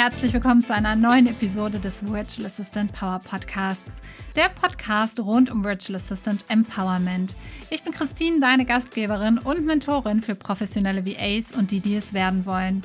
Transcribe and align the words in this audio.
herzlich 0.00 0.32
willkommen 0.32 0.64
zu 0.64 0.72
einer 0.72 0.96
neuen 0.96 1.26
Episode 1.26 1.78
des 1.78 2.10
Virtual 2.10 2.46
Assistant 2.46 2.90
Power 2.90 3.18
Podcasts, 3.18 4.00
der 4.34 4.48
Podcast 4.48 5.20
rund 5.20 5.50
um 5.50 5.62
Virtual 5.62 6.00
Assistant 6.00 6.42
Empowerment. 6.48 7.34
Ich 7.68 7.82
bin 7.82 7.92
Christine, 7.92 8.40
deine 8.40 8.64
Gastgeberin 8.64 9.36
und 9.36 9.66
Mentorin 9.66 10.22
für 10.22 10.34
professionelle 10.34 11.04
VAs 11.04 11.52
und 11.52 11.70
die, 11.70 11.80
die 11.80 11.96
es 11.96 12.14
werden 12.14 12.46
wollen. 12.46 12.80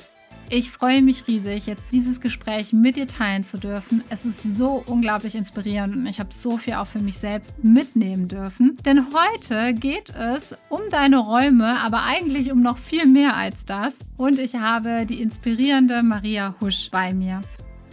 Ich 0.49 0.69
freue 0.69 1.01
mich 1.01 1.27
riesig, 1.27 1.65
jetzt 1.65 1.83
dieses 1.91 2.21
Gespräch 2.21 2.71
mit 2.71 2.97
dir 2.97 3.07
teilen 3.07 3.45
zu 3.45 3.57
dürfen. 3.57 4.03
Es 4.09 4.25
ist 4.25 4.43
so 4.55 4.83
unglaublich 4.85 5.33
inspirierend 5.33 5.95
und 5.95 6.05
ich 6.05 6.19
habe 6.19 6.29
so 6.31 6.57
viel 6.57 6.75
auch 6.75 6.85
für 6.85 6.99
mich 6.99 7.17
selbst 7.17 7.53
mitnehmen 7.63 8.27
dürfen. 8.27 8.77
Denn 8.85 9.07
heute 9.13 9.73
geht 9.73 10.11
es 10.11 10.55
um 10.69 10.81
deine 10.91 11.17
Räume, 11.17 11.79
aber 11.81 12.03
eigentlich 12.03 12.51
um 12.51 12.61
noch 12.61 12.77
viel 12.77 13.07
mehr 13.07 13.35
als 13.35 13.65
das. 13.65 13.95
Und 14.17 14.37
ich 14.37 14.55
habe 14.55 15.07
die 15.07 15.21
inspirierende 15.21 16.03
Maria 16.03 16.53
Husch 16.61 16.89
bei 16.91 17.13
mir. 17.13 17.41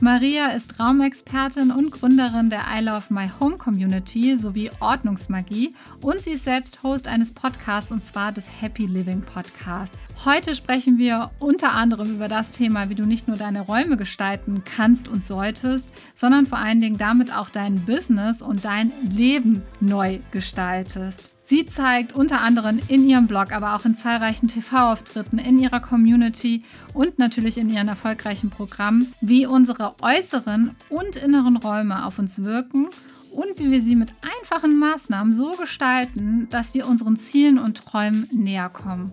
Maria 0.05 0.48
ist 0.48 0.80
Raumexpertin 0.80 1.70
und 1.70 1.92
Gründerin 1.92 2.51
der 2.51 2.65
I 2.77 2.83
Love 2.83 3.05
My 3.11 3.30
Home 3.38 3.56
Community 3.56 4.37
sowie 4.37 4.69
Ordnungsmagie 4.80 5.77
und 6.01 6.19
sie 6.19 6.30
ist 6.30 6.42
selbst 6.42 6.83
Host 6.83 7.06
eines 7.06 7.30
Podcasts 7.30 7.92
und 7.92 8.05
zwar 8.05 8.33
des 8.33 8.47
Happy 8.61 8.87
Living 8.87 9.23
Podcasts. 9.23 9.97
Heute 10.25 10.56
sprechen 10.56 10.98
wir 10.98 11.30
unter 11.38 11.75
anderem 11.75 12.16
über 12.16 12.27
das 12.27 12.51
Thema, 12.51 12.88
wie 12.88 12.97
du 12.97 13.06
nicht 13.06 13.28
nur 13.28 13.37
deine 13.37 13.61
Räume 13.61 13.97
gestalten 13.97 14.65
kannst 14.65 15.06
und 15.06 15.25
solltest, 15.25 15.87
sondern 16.16 16.47
vor 16.47 16.59
allen 16.59 16.80
Dingen 16.80 16.98
damit 16.98 17.33
auch 17.33 17.48
dein 17.48 17.84
Business 17.84 18.42
und 18.42 18.64
dein 18.64 18.91
Leben 19.09 19.62
neu 19.78 20.19
gestaltest. 20.33 21.31
Sie 21.52 21.66
zeigt 21.66 22.15
unter 22.15 22.41
anderem 22.41 22.80
in 22.88 23.06
ihrem 23.06 23.27
Blog, 23.27 23.52
aber 23.52 23.77
auch 23.77 23.84
in 23.84 23.95
zahlreichen 23.95 24.48
TV-Auftritten, 24.48 25.38
in 25.38 25.59
ihrer 25.59 25.80
Community 25.80 26.65
und 26.95 27.19
natürlich 27.19 27.58
in 27.58 27.69
ihren 27.69 27.89
erfolgreichen 27.89 28.48
Programmen, 28.48 29.12
wie 29.20 29.45
unsere 29.45 29.95
äußeren 30.00 30.75
und 30.89 31.17
inneren 31.17 31.58
Räume 31.58 32.06
auf 32.06 32.19
uns 32.19 32.42
wirken 32.42 32.89
und 33.33 33.58
wie 33.58 33.70
wir 33.70 33.83
sie 33.83 33.97
mit 33.97 34.14
einfachen 34.41 34.78
Maßnahmen 34.78 35.34
so 35.34 35.50
gestalten, 35.50 36.48
dass 36.48 36.73
wir 36.73 36.89
unseren 36.89 37.19
Zielen 37.19 37.58
und 37.58 37.84
Träumen 37.84 38.27
näher 38.33 38.70
kommen. 38.70 39.12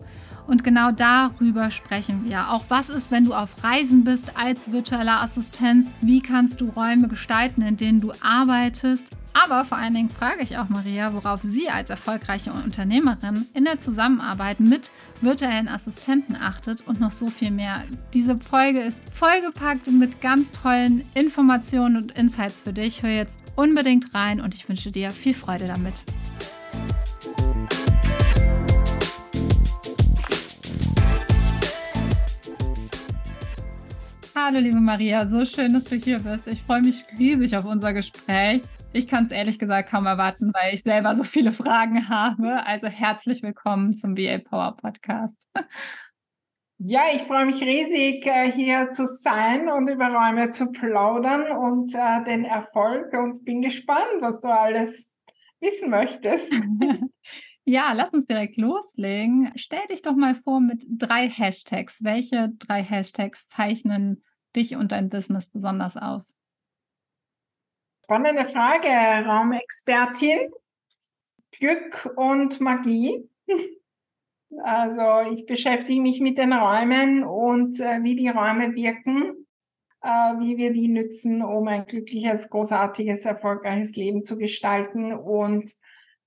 Und 0.50 0.64
genau 0.64 0.92
darüber 0.92 1.69
sprechen 1.69 2.25
wir. 2.25 2.50
Auch 2.50 2.66
was 2.69 2.89
ist, 2.89 3.11
wenn 3.11 3.23
du 3.23 3.36
auf 3.36 3.64
Reisen 3.64 4.03
bist 4.03 4.36
als 4.36 4.72
virtueller 4.72 5.22
Assistenz? 5.22 5.86
Wie 6.02 6.22
kannst 6.22 6.59
du 6.59 6.66
Räume 6.66 7.08
gestalten, 7.08 7.61
in 7.61 7.78
denen 7.78 8.02
du 8.02 8.11
arbeitest? 8.22 9.05
Aber 9.33 9.64
vor 9.64 9.77
allen 9.77 9.94
Dingen 9.94 10.09
frage 10.09 10.42
ich 10.42 10.58
auch 10.58 10.67
Maria, 10.67 11.14
worauf 11.14 11.44
sie 11.44 11.70
als 11.70 11.92
erfolgreiche 11.92 12.52
Unternehmerin 12.52 13.45
in 13.53 13.66
der 13.66 13.80
Zusammenarbeit 13.80 14.59
mit 14.59 14.89
virtuellen 15.22 15.67
Assistenten 15.67 16.36
achtet 16.36 16.81
und 16.88 17.00
noch 17.00 17.11
so 17.11 17.27
viel 17.27 17.52
mehr. 17.52 17.83
Diese 18.16 18.39
Folge 18.39 18.80
ist 18.80 18.97
vollgepackt 19.14 19.86
mit 19.92 20.20
ganz 20.20 20.50
tollen 20.50 21.03
Informationen 21.14 21.95
und 21.95 22.11
Insights 22.14 22.64
für 22.64 22.73
dich. 22.73 23.03
Hör 23.03 23.11
jetzt 23.11 23.44
unbedingt 23.55 24.16
rein 24.16 24.42
und 24.42 24.55
ich 24.55 24.67
wünsche 24.67 24.89
dir 24.89 25.11
viel 25.11 25.36
Freude 25.36 25.67
damit. 25.67 25.94
Hallo 34.50 34.61
liebe 34.61 34.80
Maria, 34.80 35.28
so 35.28 35.45
schön, 35.45 35.73
dass 35.73 35.83
du 35.83 35.95
hier 35.95 36.17
bist. 36.17 36.47
Ich 36.47 36.64
freue 36.64 36.81
mich 36.81 37.05
riesig 37.19 37.55
auf 37.55 37.66
unser 37.66 37.94
Gespräch. 37.94 38.64
Ich 38.94 39.08
kann 39.08 39.25
es 39.25 39.31
ehrlich 39.31 39.59
gesagt 39.59 39.92
kaum 39.92 40.08
erwarten, 40.08 40.52
weil 40.55 40.73
ich 40.73 40.81
selber 40.81 41.16
so 41.16 41.23
viele 41.23 41.52
Fragen 41.52 42.09
habe. 42.09 42.66
Also 42.66 42.88
herzlich 42.88 43.44
willkommen 43.44 43.95
zum 43.95 44.17
VA 44.17 44.39
Power 44.39 44.75
Podcast. 44.75 45.47
Ja, 46.80 47.02
ich 47.14 47.22
freue 47.22 47.45
mich 47.45 47.61
riesig, 47.61 48.25
äh, 48.25 48.52
hier 48.52 48.89
zu 48.89 49.05
sein 49.05 49.70
und 49.70 49.88
über 49.88 50.08
Räume 50.08 50.50
zu 50.50 50.72
plaudern 50.72 51.52
und 51.55 51.93
äh, 51.93 52.23
den 52.23 52.43
Erfolg 52.43 53.14
und 53.14 53.45
bin 53.45 53.61
gespannt, 53.61 54.17
was 54.21 54.42
du 54.42 54.48
alles 54.48 55.15
wissen 55.59 55.92
möchtest. 55.92 56.52
Ja, 57.65 57.93
lass 57.93 58.09
uns 58.09 58.26
direkt 58.26 58.58
loslegen. 58.58 59.52
Stell 59.55 59.86
dich 59.92 60.02
doch 60.02 60.15
mal 60.15 60.33
vor 60.33 60.59
mit 60.59 60.82
drei 60.89 61.30
Hashtags. 61.30 62.04
Welche 62.04 62.49
drei 62.58 62.82
Hashtags 62.82 63.48
zeichnen 63.48 64.23
dich 64.55 64.76
und 64.76 64.92
dein 64.92 65.10
Business 65.10 65.48
besonders 65.48 65.98
aus? 65.98 66.36
Spannende 68.04 68.45
Frage, 68.45 68.89
Raumexpertin. 69.27 70.52
Glück 71.52 72.14
und 72.15 72.59
Magie. 72.61 73.30
Also 74.64 75.32
ich 75.32 75.45
beschäftige 75.45 76.02
mich 76.02 76.21
mit 76.21 76.39
den 76.39 76.54
Räumen 76.54 77.23
und 77.23 77.80
äh, 77.80 78.02
wie 78.02 78.15
die 78.15 78.30
Räume 78.30 78.73
wirken, 78.73 79.45
äh, 80.02 80.09
wie 80.39 80.58
wir 80.58 80.73
die 80.73 80.88
nützen, 80.88 81.43
um 81.43 81.67
ein 81.67 81.86
glückliches, 81.86 82.49
großartiges, 82.49 83.26
erfolgreiches 83.26 83.95
Leben 83.95 84.23
zu 84.23 84.39
gestalten. 84.39 85.14
Und 85.14 85.71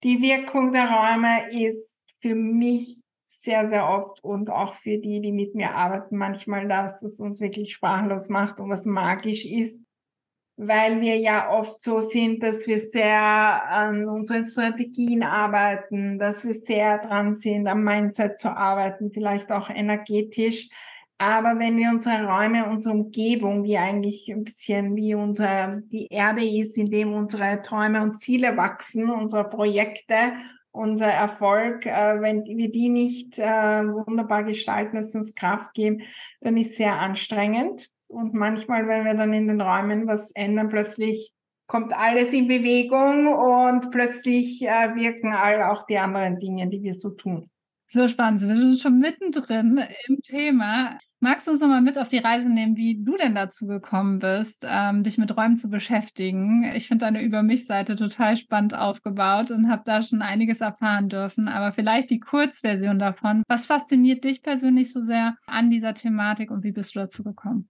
die 0.05 0.23
Wirkung 0.23 0.71
der 0.71 0.89
Räume 0.89 1.51
ist 1.67 2.01
für 2.21 2.37
mich 2.37 3.02
sehr, 3.43 3.69
sehr 3.69 3.89
oft 3.89 4.23
und 4.23 4.51
auch 4.51 4.75
für 4.75 4.99
die, 4.99 5.21
die 5.21 5.33
mit 5.33 5.55
mir 5.55 5.75
arbeiten, 5.75 6.17
manchmal 6.17 6.69
das, 6.69 7.03
was 7.03 7.21
uns 7.21 7.41
wirklich 7.41 7.73
sprachlos 7.73 8.29
macht 8.29 8.61
und 8.61 8.71
was 8.71 8.87
magisch 8.87 9.45
ist 9.45 9.85
weil 10.57 11.01
wir 11.01 11.17
ja 11.17 11.51
oft 11.51 11.81
so 11.81 12.01
sind, 12.01 12.43
dass 12.43 12.67
wir 12.67 12.79
sehr 12.79 13.21
an 13.21 14.07
unseren 14.07 14.47
Strategien 14.47 15.23
arbeiten, 15.23 16.19
dass 16.19 16.45
wir 16.45 16.55
sehr 16.55 16.99
dran 16.99 17.35
sind, 17.35 17.67
am 17.67 17.83
Mindset 17.83 18.39
zu 18.39 18.55
arbeiten, 18.57 19.11
vielleicht 19.13 19.51
auch 19.51 19.71
energetisch. 19.71 20.69
Aber 21.19 21.59
wenn 21.59 21.77
wir 21.77 21.91
unsere 21.91 22.27
Räume, 22.27 22.69
unsere 22.69 22.97
Umgebung, 22.97 23.63
die 23.63 23.79
eigentlich 23.79 24.29
ein 24.29 24.45
bisschen 24.45 24.97
wie 24.97 25.15
unsere, 25.15 25.83
die 25.87 26.09
Erde 26.09 26.45
ist, 26.45 26.77
in 26.77 26.91
dem 26.91 27.13
unsere 27.13 27.63
Träume 27.63 28.03
und 28.03 28.21
Ziele 28.21 28.57
wachsen, 28.57 29.09
unsere 29.09 29.49
Projekte, 29.49 30.33
unser 30.73 31.07
Erfolg, 31.07 31.87
äh, 31.87 32.21
wenn 32.21 32.45
wir 32.45 32.71
die 32.71 32.89
nicht 32.89 33.39
äh, 33.39 33.45
wunderbar 33.85 34.43
gestalten, 34.45 34.97
dass 34.97 35.15
uns 35.15 35.35
Kraft 35.35 35.75
geben, 35.75 36.03
dann 36.41 36.57
ist 36.57 36.77
sehr 36.77 36.99
anstrengend. 36.99 37.89
Und 38.09 38.35
manchmal, 38.35 38.89
wenn 38.89 39.05
wir 39.05 39.15
dann 39.15 39.33
in 39.33 39.49
den 39.49 39.61
Räumen 39.61 40.07
was 40.07 40.33
ändern, 40.33 40.69
plötzlich 40.69 41.33
kommt 41.67 41.95
alles 41.97 42.33
in 42.33 42.49
Bewegung 42.49 43.29
und 43.29 43.91
plötzlich 43.91 44.63
äh, 44.63 44.95
wirken 44.95 45.33
all 45.33 45.63
auch 45.63 45.87
die 45.87 45.99
anderen 45.99 46.39
Dinge, 46.39 46.69
die 46.69 46.83
wir 46.83 46.95
so 46.95 47.11
tun. 47.11 47.49
So 47.89 48.09
spannend. 48.09 48.43
Wir 48.43 48.57
sind 48.57 48.81
schon 48.81 48.99
mittendrin 48.99 49.81
im 50.09 50.21
Thema. 50.23 50.99
Magst 51.25 51.47
du 51.47 51.53
uns 51.53 51.61
nochmal 51.61 51.83
mit 51.83 51.99
auf 51.99 52.09
die 52.09 52.19
Reise 52.19 52.49
nehmen, 52.49 52.77
wie 52.77 53.01
du 53.01 53.17
denn 53.17 53.37
dazu 53.37 53.69
gekommen 53.69 54.19
bist, 54.19 54.67
ähm, 54.69 55.05
dich 55.05 55.19
mit 55.19 55.37
Räumen 55.37 55.57
zu 55.57 55.71
beschäftigen? 55.71 56.69
Ich 56.75 56.89
finde 56.89 57.05
deine 57.05 57.23
Über 57.23 57.45
mich-Seite 57.45 57.95
total 57.95 58.37
spannend 58.37 58.75
aufgebaut 58.75 59.53
und 59.53 59.71
habe 59.71 59.85
da 59.87 60.03
schon 60.03 60.21
einiges 60.21 60.61
erfahren 60.61 61.09
dürfen. 61.09 61.47
Aber 61.47 61.73
vielleicht 61.73 62.11
die 62.11 62.19
Kurzversion 62.19 62.99
davon. 62.99 63.45
Was 63.47 63.67
fasziniert 63.67 64.25
dich 64.25 64.43
persönlich 64.43 64.93
so 64.93 65.01
sehr 65.01 65.37
an 65.47 65.71
dieser 65.71 65.95
Thematik 65.95 66.51
und 66.51 66.65
wie 66.65 66.73
bist 66.73 66.97
du 66.97 66.99
dazu 66.99 67.23
gekommen? 67.23 67.69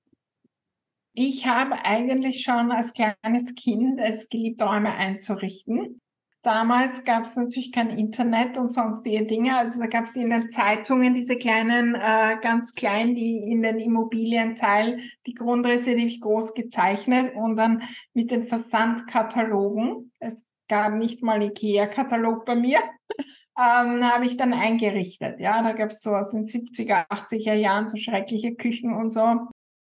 Ich 1.13 1.47
habe 1.47 1.75
eigentlich 1.85 2.43
schon 2.43 2.73
als 2.73 2.95
kleines 2.95 3.55
Kind 3.55 4.01
es 4.01 4.31
geliebt, 4.31 4.63
Räume 4.63 4.95
einzurichten. 4.95 6.01
Damals 6.43 7.05
gab 7.05 7.23
es 7.23 7.37
natürlich 7.37 7.71
kein 7.71 7.91
Internet 7.91 8.59
und 8.59 8.67
sonstige 8.67 9.25
Dinge. 9.25 9.57
Also 9.57 9.81
da 9.81 9.87
gab 9.87 10.05
es 10.07 10.17
in 10.17 10.31
den 10.31 10.49
Zeitungen 10.49 11.15
diese 11.15 11.37
kleinen, 11.37 11.95
äh, 11.95 12.37
ganz 12.43 12.75
klein, 12.75 13.15
die 13.15 13.37
in 13.39 13.63
den 13.63 13.79
Immobilienteil, 13.79 14.99
die 15.27 15.35
Grundrisse, 15.35 15.95
die 15.95 16.09
ich 16.09 16.21
groß 16.21 16.55
gezeichnet 16.55 17.37
und 17.37 17.57
dann 17.57 17.85
mit 18.13 18.33
den 18.33 18.49
Versandkatalogen. 18.49 20.11
Es 20.19 20.45
gab 20.69 20.95
nicht 20.95 21.23
mal 21.23 21.41
Ikea-Katalog 21.43 22.45
bei 22.45 22.57
mir. 22.57 22.79
ähm, 23.57 24.05
habe 24.05 24.25
ich 24.25 24.37
dann 24.37 24.53
eingerichtet. 24.53 25.39
Ja, 25.39 25.63
da 25.63 25.71
gab 25.73 25.91
es 25.91 26.01
so 26.01 26.11
aus 26.11 26.33
den 26.33 26.45
70er, 26.45 27.07
80er 27.09 27.55
Jahren 27.55 27.89
so 27.89 27.97
schreckliche 27.99 28.57
Küchen 28.57 28.93
und 28.93 29.11
so. 29.11 29.47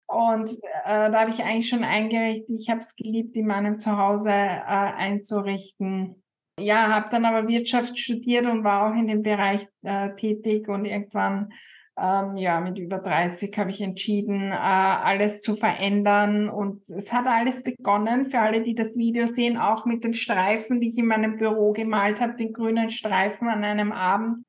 Und 0.07 0.49
äh, 0.83 1.09
da 1.09 1.21
habe 1.21 1.31
ich 1.31 1.43
eigentlich 1.43 1.69
schon 1.69 1.83
eingerichtet. 1.83 2.59
Ich 2.59 2.69
habe 2.69 2.81
es 2.81 2.95
geliebt, 2.95 3.35
in 3.35 3.47
meinem 3.47 3.79
Zuhause 3.79 4.29
äh, 4.29 4.61
einzurichten. 4.63 6.21
Ja, 6.57 6.87
habe 6.87 7.09
dann 7.11 7.25
aber 7.25 7.49
Wirtschaft 7.49 7.99
studiert 7.99 8.45
und 8.45 8.63
war 8.63 8.89
auch 8.89 8.97
in 8.97 9.07
dem 9.07 9.23
Bereich 9.23 9.67
äh, 9.83 10.15
tätig 10.15 10.69
und 10.69 10.85
irgendwann, 10.85 11.51
ähm, 11.97 12.37
ja, 12.37 12.61
mit 12.61 12.77
über 12.77 12.99
30 12.99 13.57
habe 13.57 13.71
ich 13.71 13.81
entschieden, 13.81 14.51
äh, 14.51 14.55
alles 14.55 15.41
zu 15.41 15.57
verändern. 15.57 16.49
Und 16.49 16.89
es 16.89 17.11
hat 17.11 17.27
alles 17.27 17.61
begonnen, 17.61 18.27
für 18.27 18.39
alle, 18.39 18.61
die 18.61 18.73
das 18.73 18.95
Video 18.95 19.27
sehen, 19.27 19.57
auch 19.57 19.85
mit 19.85 20.05
den 20.05 20.13
Streifen, 20.13 20.79
die 20.79 20.89
ich 20.89 20.97
in 20.97 21.07
meinem 21.07 21.37
Büro 21.37 21.73
gemalt 21.73 22.21
habe, 22.21 22.35
den 22.35 22.53
grünen 22.53 22.89
Streifen 22.89 23.49
an 23.49 23.65
einem 23.65 23.91
Abend, 23.91 24.45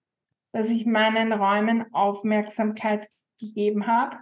dass 0.53 0.71
ich 0.71 0.87
meinen 0.87 1.33
Räumen 1.33 1.93
Aufmerksamkeit 1.93 3.09
gegeben 3.41 3.89
habe 3.89 4.19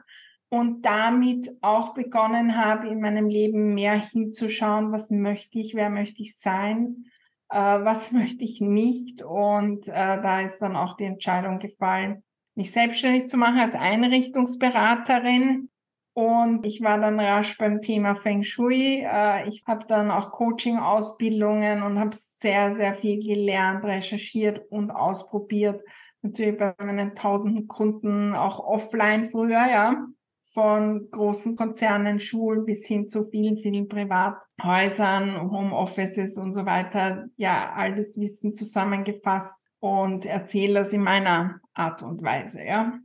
und 0.48 0.86
damit 0.86 1.50
auch 1.60 1.92
begonnen 1.92 2.56
habe, 2.56 2.88
in 2.88 3.00
meinem 3.00 3.28
Leben 3.28 3.74
mehr 3.74 3.94
hinzuschauen, 3.94 4.90
was 4.90 5.10
möchte 5.10 5.58
ich, 5.58 5.74
wer 5.74 5.90
möchte 5.90 6.22
ich 6.22 6.38
sein, 6.38 7.10
äh, 7.54 7.84
was 7.84 8.10
möchte 8.12 8.44
ich 8.44 8.60
nicht. 8.60 9.22
Und 9.22 9.88
äh, 9.88 9.92
da 9.92 10.40
ist 10.40 10.58
dann 10.58 10.76
auch 10.76 10.96
die 10.96 11.04
Entscheidung 11.04 11.60
gefallen, 11.60 12.22
mich 12.56 12.72
selbstständig 12.72 13.28
zu 13.28 13.36
machen 13.36 13.58
als 13.58 13.74
Einrichtungsberaterin. 13.74 15.70
Und 16.16 16.64
ich 16.64 16.80
war 16.80 17.00
dann 17.00 17.18
rasch 17.18 17.58
beim 17.58 17.80
Thema 17.80 18.14
Feng 18.14 18.44
Shui. 18.44 19.04
Äh, 19.04 19.48
ich 19.48 19.64
habe 19.66 19.86
dann 19.86 20.10
auch 20.10 20.32
Coaching-Ausbildungen 20.32 21.82
und 21.82 21.98
habe 21.98 22.16
sehr, 22.16 22.74
sehr 22.74 22.94
viel 22.94 23.18
gelernt, 23.20 23.84
recherchiert 23.84 24.60
und 24.70 24.90
ausprobiert. 24.90 25.80
Natürlich 26.22 26.56
bei 26.56 26.74
meinen 26.78 27.14
tausenden 27.14 27.68
Kunden 27.68 28.34
auch 28.34 28.60
offline 28.60 29.28
früher, 29.28 29.66
ja. 29.70 30.06
Von 30.54 31.08
großen 31.10 31.56
Konzernen, 31.56 32.20
Schulen 32.20 32.64
bis 32.64 32.86
hin 32.86 33.08
zu 33.08 33.24
vielen, 33.24 33.58
vielen 33.58 33.88
Privathäusern, 33.88 35.50
Homeoffices 35.50 36.38
und 36.38 36.52
so 36.52 36.64
weiter. 36.64 37.26
Ja, 37.36 37.72
all 37.74 37.96
das 37.96 38.16
Wissen 38.16 38.54
zusammengefasst 38.54 39.68
und 39.80 40.26
erzähle 40.26 40.74
das 40.74 40.92
in 40.92 41.02
meiner 41.02 41.60
Art 41.74 42.02
und 42.04 42.22
Weise, 42.22 42.64
ja. 42.64 42.98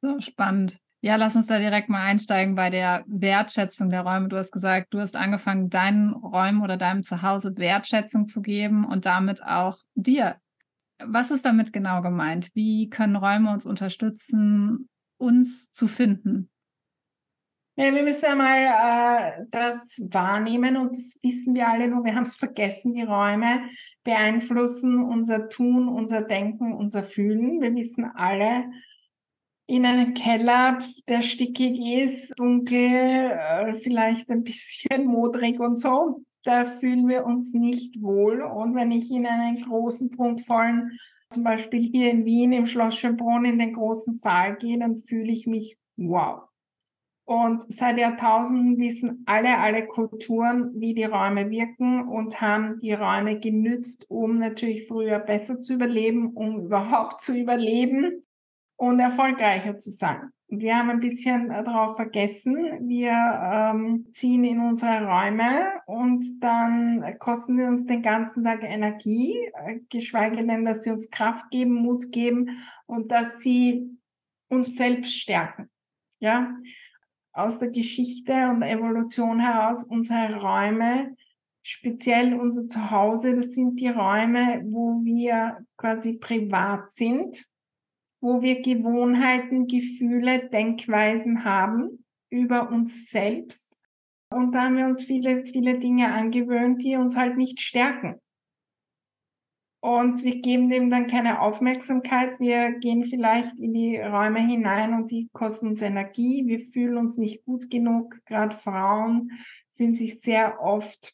So 0.00 0.18
spannend. 0.20 0.78
Ja, 1.02 1.16
lass 1.16 1.36
uns 1.36 1.48
da 1.48 1.58
direkt 1.58 1.90
mal 1.90 2.02
einsteigen 2.02 2.54
bei 2.54 2.70
der 2.70 3.04
Wertschätzung 3.06 3.90
der 3.90 4.00
Räume. 4.00 4.28
Du 4.28 4.38
hast 4.38 4.50
gesagt, 4.50 4.94
du 4.94 5.00
hast 5.00 5.16
angefangen, 5.16 5.68
deinen 5.68 6.14
Räumen 6.14 6.62
oder 6.62 6.78
deinem 6.78 7.02
Zuhause 7.02 7.54
Wertschätzung 7.58 8.26
zu 8.26 8.40
geben 8.40 8.86
und 8.86 9.04
damit 9.04 9.44
auch 9.44 9.76
dir. 9.94 10.36
Was 11.04 11.30
ist 11.30 11.44
damit 11.44 11.74
genau 11.74 12.00
gemeint? 12.00 12.48
Wie 12.54 12.88
können 12.88 13.16
Räume 13.16 13.52
uns 13.52 13.66
unterstützen, 13.66 14.88
uns 15.18 15.70
zu 15.72 15.88
finden? 15.88 16.48
Ja, 17.76 17.92
wir 17.92 18.04
müssen 18.04 18.26
einmal 18.26 19.40
äh, 19.40 19.46
das 19.50 20.00
wahrnehmen 20.10 20.76
und 20.76 20.92
das 20.92 21.18
wissen 21.22 21.54
wir 21.54 21.66
alle 21.66 21.88
nur. 21.88 22.04
Wir 22.04 22.14
haben 22.14 22.22
es 22.22 22.36
vergessen. 22.36 22.92
Die 22.92 23.02
Räume 23.02 23.68
beeinflussen 24.04 25.02
unser 25.02 25.48
Tun, 25.48 25.88
unser 25.88 26.22
Denken, 26.22 26.72
unser 26.72 27.02
Fühlen. 27.02 27.60
Wir 27.60 27.74
wissen 27.74 28.04
alle, 28.04 28.66
in 29.66 29.86
einem 29.86 30.14
Keller, 30.14 30.78
der 31.08 31.22
stickig 31.22 31.80
ist, 31.80 32.38
dunkel, 32.38 33.30
äh, 33.32 33.74
vielleicht 33.74 34.30
ein 34.30 34.44
bisschen 34.44 35.06
modrig 35.06 35.58
und 35.58 35.76
so. 35.76 36.22
Da 36.42 36.66
fühlen 36.66 37.08
wir 37.08 37.24
uns 37.24 37.54
nicht 37.54 38.02
wohl. 38.02 38.42
Und 38.42 38.74
wenn 38.74 38.92
ich 38.92 39.10
in 39.10 39.26
einen 39.26 39.62
großen, 39.62 40.10
prunkvollen, 40.10 40.98
zum 41.30 41.44
Beispiel 41.44 41.82
hier 41.82 42.10
in 42.10 42.26
Wien 42.26 42.52
im 42.52 42.66
Schloss 42.66 42.96
Schönbrunn 42.96 43.46
in 43.46 43.58
den 43.58 43.72
großen 43.72 44.14
Saal 44.14 44.56
gehe, 44.56 44.78
dann 44.78 44.96
fühle 44.96 45.32
ich 45.32 45.46
mich 45.46 45.78
wow. 45.96 46.42
Und 47.26 47.64
seit 47.72 47.98
Jahrtausenden 47.98 48.78
wissen 48.78 49.22
alle, 49.26 49.58
alle 49.58 49.86
Kulturen, 49.86 50.72
wie 50.74 50.92
die 50.92 51.04
Räume 51.04 51.48
wirken 51.48 52.06
und 52.06 52.40
haben 52.42 52.78
die 52.78 52.92
Räume 52.92 53.40
genützt, 53.40 54.10
um 54.10 54.38
natürlich 54.38 54.86
früher 54.86 55.18
besser 55.20 55.58
zu 55.58 55.74
überleben, 55.74 56.32
um 56.34 56.60
überhaupt 56.66 57.22
zu 57.22 57.34
überleben 57.34 58.24
und 58.76 59.00
erfolgreicher 59.00 59.78
zu 59.78 59.90
sein. 59.90 60.30
Wir 60.48 60.76
haben 60.76 60.90
ein 60.90 61.00
bisschen 61.00 61.48
darauf 61.48 61.96
vergessen. 61.96 62.56
Wir 62.86 63.10
ähm, 63.10 64.06
ziehen 64.12 64.44
in 64.44 64.60
unsere 64.60 65.06
Räume 65.06 65.72
und 65.86 66.22
dann 66.42 67.18
kosten 67.18 67.56
sie 67.56 67.64
uns 67.64 67.86
den 67.86 68.02
ganzen 68.02 68.44
Tag 68.44 68.62
Energie, 68.62 69.34
äh, 69.64 69.80
geschweige 69.88 70.46
denn, 70.46 70.64
dass 70.66 70.84
sie 70.84 70.90
uns 70.90 71.10
Kraft 71.10 71.50
geben, 71.50 71.74
Mut 71.74 72.12
geben 72.12 72.50
und 72.86 73.10
dass 73.10 73.40
sie 73.40 73.98
uns 74.48 74.76
selbst 74.76 75.18
stärken. 75.18 75.70
Ja, 76.20 76.54
aus 77.34 77.58
der 77.58 77.70
Geschichte 77.70 78.32
und 78.48 78.62
Evolution 78.62 79.40
heraus 79.40 79.84
unsere 79.84 80.40
Räume, 80.40 81.14
speziell 81.62 82.34
unser 82.34 82.66
Zuhause, 82.66 83.36
das 83.36 83.52
sind 83.54 83.78
die 83.80 83.88
Räume, 83.88 84.62
wo 84.66 85.04
wir 85.04 85.58
quasi 85.76 86.14
privat 86.14 86.90
sind 86.90 87.44
wo 88.24 88.40
wir 88.40 88.62
Gewohnheiten, 88.62 89.66
Gefühle, 89.66 90.48
Denkweisen 90.48 91.44
haben 91.44 92.06
über 92.30 92.70
uns 92.70 93.10
selbst. 93.10 93.76
Und 94.30 94.54
da 94.54 94.62
haben 94.62 94.78
wir 94.78 94.86
uns 94.86 95.04
viele, 95.04 95.44
viele 95.44 95.78
Dinge 95.78 96.10
angewöhnt, 96.10 96.82
die 96.82 96.96
uns 96.96 97.16
halt 97.16 97.36
nicht 97.36 97.60
stärken. 97.60 98.18
Und 99.84 100.24
wir 100.24 100.40
geben 100.40 100.70
dem 100.70 100.88
dann 100.88 101.08
keine 101.08 101.42
Aufmerksamkeit. 101.42 102.40
Wir 102.40 102.72
gehen 102.78 103.04
vielleicht 103.04 103.58
in 103.58 103.74
die 103.74 103.98
Räume 103.98 104.40
hinein 104.40 104.94
und 104.94 105.10
die 105.10 105.28
kosten 105.34 105.68
uns 105.68 105.82
Energie. 105.82 106.46
Wir 106.46 106.60
fühlen 106.60 106.96
uns 106.96 107.18
nicht 107.18 107.44
gut 107.44 107.68
genug. 107.68 108.16
Gerade 108.24 108.56
Frauen 108.56 109.32
fühlen 109.72 109.94
sich 109.94 110.22
sehr 110.22 110.58
oft 110.62 111.12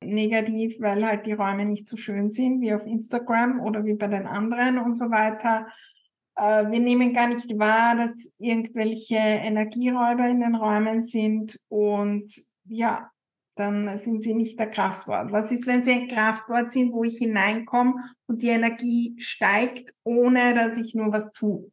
negativ, 0.00 0.76
weil 0.78 1.04
halt 1.04 1.26
die 1.26 1.32
Räume 1.32 1.64
nicht 1.64 1.88
so 1.88 1.96
schön 1.96 2.30
sind 2.30 2.60
wie 2.60 2.72
auf 2.72 2.86
Instagram 2.86 3.58
oder 3.58 3.84
wie 3.84 3.94
bei 3.94 4.06
den 4.06 4.28
anderen 4.28 4.78
und 4.78 4.94
so 4.94 5.10
weiter. 5.10 5.66
Äh, 6.36 6.70
wir 6.70 6.78
nehmen 6.78 7.12
gar 7.12 7.26
nicht 7.26 7.58
wahr, 7.58 7.96
dass 7.96 8.32
irgendwelche 8.38 9.16
Energieräuber 9.16 10.28
in 10.28 10.38
den 10.38 10.54
Räumen 10.54 11.02
sind 11.02 11.58
und 11.66 12.32
ja, 12.64 13.10
dann 13.58 13.98
sind 13.98 14.22
sie 14.22 14.34
nicht 14.34 14.58
der 14.58 14.70
Kraftort. 14.70 15.32
Was 15.32 15.50
ist, 15.50 15.66
wenn 15.66 15.82
sie 15.82 15.92
ein 15.92 16.08
Kraftort 16.08 16.72
sind, 16.72 16.92
wo 16.92 17.02
ich 17.02 17.18
hineinkomme 17.18 17.94
und 18.26 18.42
die 18.42 18.50
Energie 18.50 19.16
steigt, 19.18 19.92
ohne 20.04 20.54
dass 20.54 20.76
ich 20.76 20.94
nur 20.94 21.12
was 21.12 21.32
tue? 21.32 21.70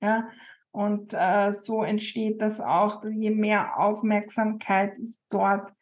Ja, 0.00 0.28
und 0.72 1.12
äh, 1.12 1.52
so 1.52 1.82
entsteht 1.84 2.42
das 2.42 2.60
auch, 2.60 3.04
je 3.04 3.30
mehr 3.30 3.78
Aufmerksamkeit 3.78 4.98
ich 4.98 5.16
dort 5.28 5.72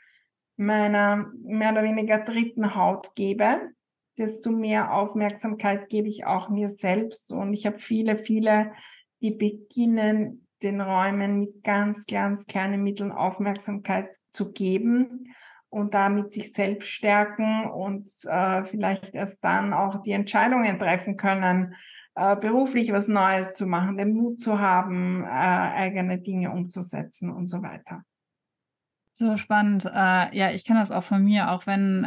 meiner 0.57 1.31
mehr 1.43 1.73
oder 1.73 1.83
weniger 1.83 2.19
dritten 2.19 2.75
Haut 2.75 3.15
gebe, 3.15 3.73
desto 4.19 4.51
mehr 4.51 4.93
Aufmerksamkeit 4.93 5.89
gebe 5.89 6.09
ich 6.09 6.27
auch 6.27 6.51
mir 6.51 6.69
selbst. 6.69 7.33
Und 7.33 7.55
ich 7.55 7.67
habe 7.67 7.79
viele, 7.79 8.17
viele, 8.17 8.73
die 9.21 9.33
beginnen, 9.33 10.47
den 10.63 10.81
Räumen 10.81 11.39
mit 11.39 11.63
ganz, 11.63 12.07
ganz 12.07 12.47
kleinen 12.47 12.83
Mitteln 12.83 13.13
Aufmerksamkeit 13.13 14.17
zu 14.33 14.53
geben 14.53 15.35
und 15.69 15.95
damit 15.95 16.31
sich 16.31 16.53
selbst 16.53 16.89
stärken 16.89 17.69
und 17.71 18.09
äh, 18.25 18.65
vielleicht 18.65 19.15
erst 19.15 19.45
dann 19.45 19.73
auch 19.73 20.03
die 20.03 20.13
Entscheidungen 20.13 20.79
treffen 20.79 21.17
können, 21.17 21.75
äh, 22.15 22.37
beruflich 22.37 22.93
was 22.93 23.09
Neues 23.09 23.55
zu 23.55 23.67
machen, 23.67 23.99
den 23.99 24.15
Mut 24.15 24.41
zu 24.41 24.59
haben, 24.59 25.25
äh, 25.25 25.29
eigene 25.29 26.19
Dinge 26.19 26.51
umzusetzen 26.51 27.31
und 27.31 27.49
so 27.49 27.63
weiter. 27.63 28.03
So 29.13 29.37
spannend. 29.37 29.87
Äh, 29.87 30.37
ja, 30.37 30.51
ich 30.51 30.65
kenne 30.65 30.81
das 30.81 30.91
auch 30.91 31.05
von 31.05 31.25
mir, 31.25 31.51
auch 31.51 31.67
wenn 31.67 32.07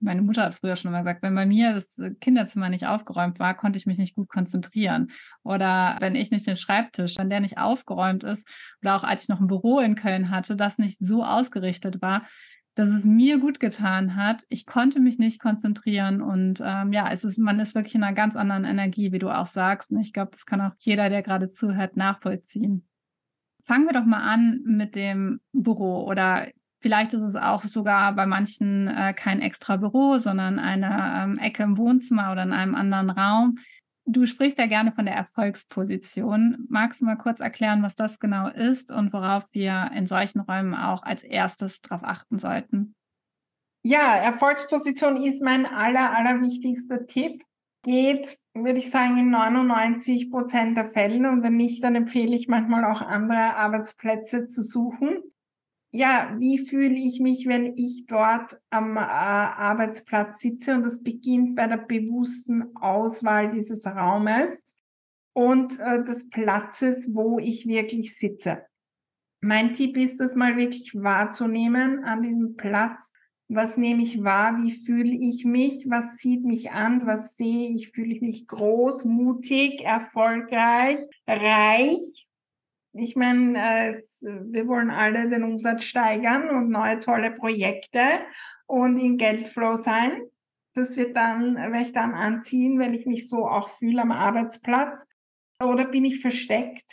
meine 0.00 0.22
Mutter 0.22 0.42
hat 0.42 0.54
früher 0.54 0.76
schon 0.76 0.92
mal 0.92 0.98
gesagt, 0.98 1.22
wenn 1.22 1.34
bei 1.34 1.46
mir 1.46 1.74
das 1.74 1.96
Kinderzimmer 2.20 2.68
nicht 2.68 2.86
aufgeräumt 2.86 3.38
war, 3.38 3.54
konnte 3.54 3.78
ich 3.78 3.86
mich 3.86 3.98
nicht 3.98 4.14
gut 4.14 4.28
konzentrieren. 4.28 5.10
Oder 5.42 5.96
wenn 6.00 6.14
ich 6.14 6.30
nicht 6.30 6.46
den 6.46 6.56
Schreibtisch, 6.56 7.16
wenn 7.18 7.30
der 7.30 7.40
nicht 7.40 7.58
aufgeräumt 7.58 8.24
ist, 8.24 8.46
oder 8.82 8.96
auch 8.96 9.04
als 9.04 9.24
ich 9.24 9.28
noch 9.28 9.40
ein 9.40 9.46
Büro 9.46 9.80
in 9.80 9.96
Köln 9.96 10.30
hatte, 10.30 10.56
das 10.56 10.78
nicht 10.78 10.98
so 11.00 11.24
ausgerichtet 11.24 12.02
war, 12.02 12.26
dass 12.76 12.90
es 12.90 13.04
mir 13.04 13.38
gut 13.38 13.58
getan 13.58 14.16
hat. 14.16 14.44
Ich 14.50 14.66
konnte 14.66 15.00
mich 15.00 15.18
nicht 15.18 15.40
konzentrieren 15.40 16.20
und 16.20 16.62
ähm, 16.62 16.92
ja, 16.92 17.10
es 17.10 17.24
ist, 17.24 17.38
man 17.38 17.58
ist 17.58 17.74
wirklich 17.74 17.94
in 17.94 18.04
einer 18.04 18.14
ganz 18.14 18.36
anderen 18.36 18.64
Energie, 18.64 19.12
wie 19.12 19.18
du 19.18 19.30
auch 19.30 19.46
sagst. 19.46 19.90
Und 19.90 20.00
ich 20.00 20.12
glaube, 20.12 20.30
das 20.32 20.44
kann 20.44 20.60
auch 20.60 20.72
jeder, 20.78 21.08
der 21.08 21.22
gerade 21.22 21.48
zuhört, 21.48 21.96
nachvollziehen. 21.96 22.86
Fangen 23.64 23.86
wir 23.86 23.94
doch 23.94 24.04
mal 24.04 24.22
an 24.22 24.60
mit 24.64 24.94
dem 24.94 25.40
Büro 25.52 26.04
oder 26.04 26.46
Vielleicht 26.80 27.14
ist 27.14 27.22
es 27.22 27.36
auch 27.36 27.64
sogar 27.64 28.12
bei 28.14 28.26
manchen 28.26 28.86
äh, 28.86 29.14
kein 29.14 29.40
extra 29.40 29.76
Büro, 29.76 30.18
sondern 30.18 30.58
eine 30.58 31.24
ähm, 31.24 31.38
Ecke 31.38 31.62
im 31.62 31.78
Wohnzimmer 31.78 32.30
oder 32.30 32.42
in 32.42 32.52
einem 32.52 32.74
anderen 32.74 33.10
Raum. 33.10 33.56
Du 34.08 34.24
sprichst 34.24 34.58
ja 34.58 34.66
gerne 34.66 34.92
von 34.92 35.04
der 35.04 35.16
Erfolgsposition. 35.16 36.66
Magst 36.68 37.00
du 37.00 37.04
mal 37.04 37.16
kurz 37.16 37.40
erklären, 37.40 37.82
was 37.82 37.96
das 37.96 38.20
genau 38.20 38.48
ist 38.48 38.92
und 38.92 39.12
worauf 39.12 39.44
wir 39.50 39.90
in 39.94 40.06
solchen 40.06 40.40
Räumen 40.40 40.74
auch 40.74 41.02
als 41.02 41.24
erstes 41.24 41.80
darauf 41.80 42.04
achten 42.04 42.38
sollten? 42.38 42.94
Ja, 43.82 44.16
Erfolgsposition 44.16 45.16
ist 45.16 45.42
mein 45.42 45.66
aller, 45.66 46.16
aller 46.16 46.40
wichtigster 46.40 47.06
Tipp. 47.06 47.42
Geht, 47.82 48.38
würde 48.54 48.78
ich 48.78 48.90
sagen, 48.90 49.16
in 49.16 49.30
99 49.30 50.30
Prozent 50.30 50.76
der 50.76 50.90
Fällen. 50.90 51.26
Und 51.26 51.42
wenn 51.42 51.56
nicht, 51.56 51.82
dann 51.82 51.96
empfehle 51.96 52.34
ich 52.34 52.48
manchmal 52.48 52.84
auch 52.84 53.00
andere 53.00 53.56
Arbeitsplätze 53.56 54.46
zu 54.46 54.62
suchen 54.62 55.22
ja, 55.92 56.34
wie 56.38 56.58
fühle 56.58 56.94
ich 56.94 57.20
mich, 57.20 57.46
wenn 57.46 57.74
ich 57.76 58.06
dort 58.06 58.60
am 58.70 58.96
äh, 58.96 59.00
Arbeitsplatz 59.00 60.40
sitze? 60.40 60.74
Und 60.74 60.84
das 60.84 61.02
beginnt 61.02 61.56
bei 61.56 61.66
der 61.66 61.78
bewussten 61.78 62.76
Auswahl 62.76 63.50
dieses 63.50 63.86
Raumes 63.86 64.78
und 65.32 65.78
äh, 65.80 66.02
des 66.04 66.28
Platzes, 66.30 67.14
wo 67.14 67.38
ich 67.38 67.66
wirklich 67.66 68.16
sitze. 68.16 68.64
Mein 69.40 69.72
Tipp 69.72 69.96
ist, 69.96 70.18
das 70.18 70.34
mal 70.34 70.56
wirklich 70.56 70.94
wahrzunehmen 70.94 72.04
an 72.04 72.22
diesem 72.22 72.56
Platz. 72.56 73.12
Was 73.48 73.76
nehme 73.76 74.02
ich 74.02 74.24
wahr? 74.24 74.58
Wie 74.62 74.72
fühle 74.72 75.14
ich 75.14 75.44
mich? 75.44 75.86
Was 75.88 76.16
sieht 76.16 76.44
mich 76.44 76.72
an? 76.72 77.06
Was 77.06 77.36
sehe 77.36 77.70
ich? 77.70 77.90
Fühle 77.90 78.14
ich 78.14 78.22
mich 78.22 78.48
groß, 78.48 79.04
mutig, 79.04 79.84
erfolgreich, 79.84 80.98
reich? 81.28 82.25
Ich 82.98 83.16
meine, 83.16 83.58
äh, 83.58 84.02
wir 84.20 84.66
wollen 84.66 84.90
alle 84.90 85.28
den 85.28 85.44
Umsatz 85.44 85.84
steigern 85.84 86.48
und 86.50 86.70
neue 86.70 87.00
tolle 87.00 87.30
Projekte 87.30 88.00
und 88.66 88.96
in 88.96 89.16
Geldflow 89.16 89.74
sein. 89.74 90.22
Das 90.74 90.96
wird 90.96 91.16
dann, 91.16 91.56
werde 91.56 91.82
ich 91.82 91.92
dann 91.92 92.14
anziehen, 92.14 92.78
wenn 92.78 92.94
ich 92.94 93.06
mich 93.06 93.28
so 93.28 93.46
auch 93.46 93.68
fühle 93.68 94.02
am 94.02 94.12
Arbeitsplatz. 94.12 95.06
Oder 95.62 95.86
bin 95.86 96.04
ich 96.04 96.20
versteckt? 96.20 96.92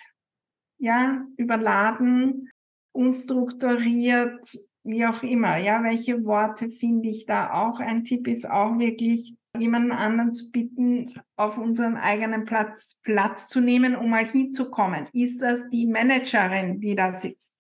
Ja, 0.78 1.26
überladen, 1.38 2.50
unstrukturiert, 2.94 4.58
wie 4.84 5.06
auch 5.06 5.24
immer. 5.24 5.58
Ja, 5.58 5.84
welche 5.84 6.24
Worte 6.24 6.70
finde 6.70 7.10
ich 7.10 7.26
da 7.26 7.54
auch? 7.54 7.80
Ein 7.80 8.04
Tipp 8.04 8.28
ist 8.28 8.50
auch 8.50 8.78
wirklich, 8.78 9.36
jemanden 9.58 9.92
anderen 9.92 10.34
zu 10.34 10.52
bitten, 10.52 11.14
auf 11.36 11.58
unseren 11.58 11.96
eigenen 11.96 12.46
Platz 12.46 13.00
Platz 13.04 13.50
zu 13.50 13.62
nehmen, 13.62 13.96
um 13.96 14.10
mal 14.10 14.28
hinzukommen. 14.28 15.08
Ist 15.14 15.42
das 15.42 15.70
die 15.70 15.86
Managerin, 15.86 16.80
die 16.80 16.96
da 16.96 17.14
sitzt? 17.14 17.60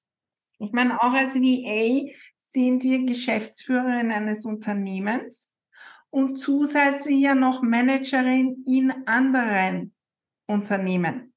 Ich 0.59 0.71
meine, 0.71 1.01
auch 1.01 1.13
als 1.13 1.35
VA 1.35 2.11
sind 2.37 2.83
wir 2.83 3.05
Geschäftsführerin 3.05 4.11
eines 4.11 4.45
Unternehmens 4.45 5.51
und 6.09 6.37
zusätzlich 6.37 7.19
ja 7.19 7.35
noch 7.35 7.61
Managerin 7.61 8.63
in 8.67 8.93
anderen 9.07 9.93
Unternehmen. 10.47 11.33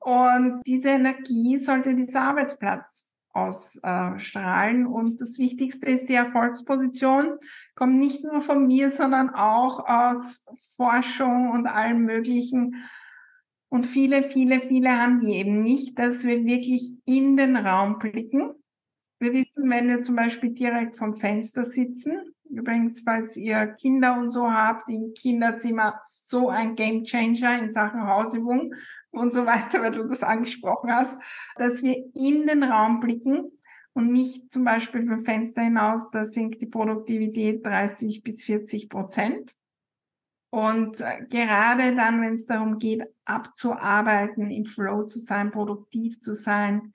Und 0.00 0.62
diese 0.66 0.90
Energie 0.90 1.58
sollte 1.58 1.94
dieser 1.94 2.22
Arbeitsplatz 2.22 3.11
ausstrahlen. 3.32 4.86
Und 4.86 5.20
das 5.20 5.38
Wichtigste 5.38 5.86
ist 5.86 6.08
die 6.08 6.14
Erfolgsposition, 6.14 7.38
kommt 7.74 7.98
nicht 7.98 8.24
nur 8.24 8.40
von 8.42 8.66
mir, 8.66 8.90
sondern 8.90 9.30
auch 9.30 9.86
aus 9.86 10.44
Forschung 10.76 11.50
und 11.50 11.66
allem 11.66 12.04
Möglichen. 12.04 12.76
Und 13.68 13.86
viele, 13.86 14.22
viele, 14.24 14.60
viele 14.60 15.00
haben 15.00 15.18
die 15.18 15.34
eben 15.34 15.60
nicht, 15.60 15.98
dass 15.98 16.24
wir 16.24 16.44
wirklich 16.44 16.94
in 17.06 17.36
den 17.36 17.56
Raum 17.56 17.98
blicken. 17.98 18.52
Wir 19.18 19.32
wissen, 19.32 19.70
wenn 19.70 19.88
wir 19.88 20.02
zum 20.02 20.16
Beispiel 20.16 20.50
direkt 20.50 20.96
vom 20.96 21.16
Fenster 21.16 21.64
sitzen, 21.64 22.34
übrigens, 22.50 23.00
falls 23.00 23.36
ihr 23.36 23.66
Kinder 23.80 24.18
und 24.18 24.30
so 24.30 24.50
habt, 24.50 24.88
im 24.90 25.14
Kinderzimmer 25.14 26.00
so 26.02 26.50
ein 26.50 26.74
Game 26.74 27.04
Changer 27.04 27.62
in 27.62 27.72
Sachen 27.72 28.06
Hausübung, 28.06 28.74
und 29.12 29.32
so 29.32 29.46
weiter, 29.46 29.82
weil 29.82 29.92
du 29.92 30.06
das 30.06 30.22
angesprochen 30.22 30.90
hast, 30.90 31.16
dass 31.56 31.82
wir 31.82 31.96
in 32.14 32.46
den 32.46 32.64
Raum 32.64 33.00
blicken 33.00 33.52
und 33.92 34.10
nicht 34.10 34.52
zum 34.52 34.64
Beispiel 34.64 35.02
beim 35.02 35.24
Fenster 35.24 35.62
hinaus, 35.62 36.10
da 36.10 36.24
sinkt 36.24 36.60
die 36.60 36.66
Produktivität 36.66 37.64
30 37.64 38.22
bis 38.22 38.42
40 38.42 38.88
Prozent. 38.88 39.54
Und 40.50 41.00
äh, 41.00 41.24
gerade 41.30 41.94
dann, 41.94 42.20
wenn 42.20 42.34
es 42.34 42.46
darum 42.46 42.78
geht, 42.78 43.02
abzuarbeiten, 43.24 44.50
im 44.50 44.66
Flow 44.66 45.04
zu 45.04 45.18
sein, 45.18 45.50
produktiv 45.50 46.20
zu 46.20 46.34
sein, 46.34 46.92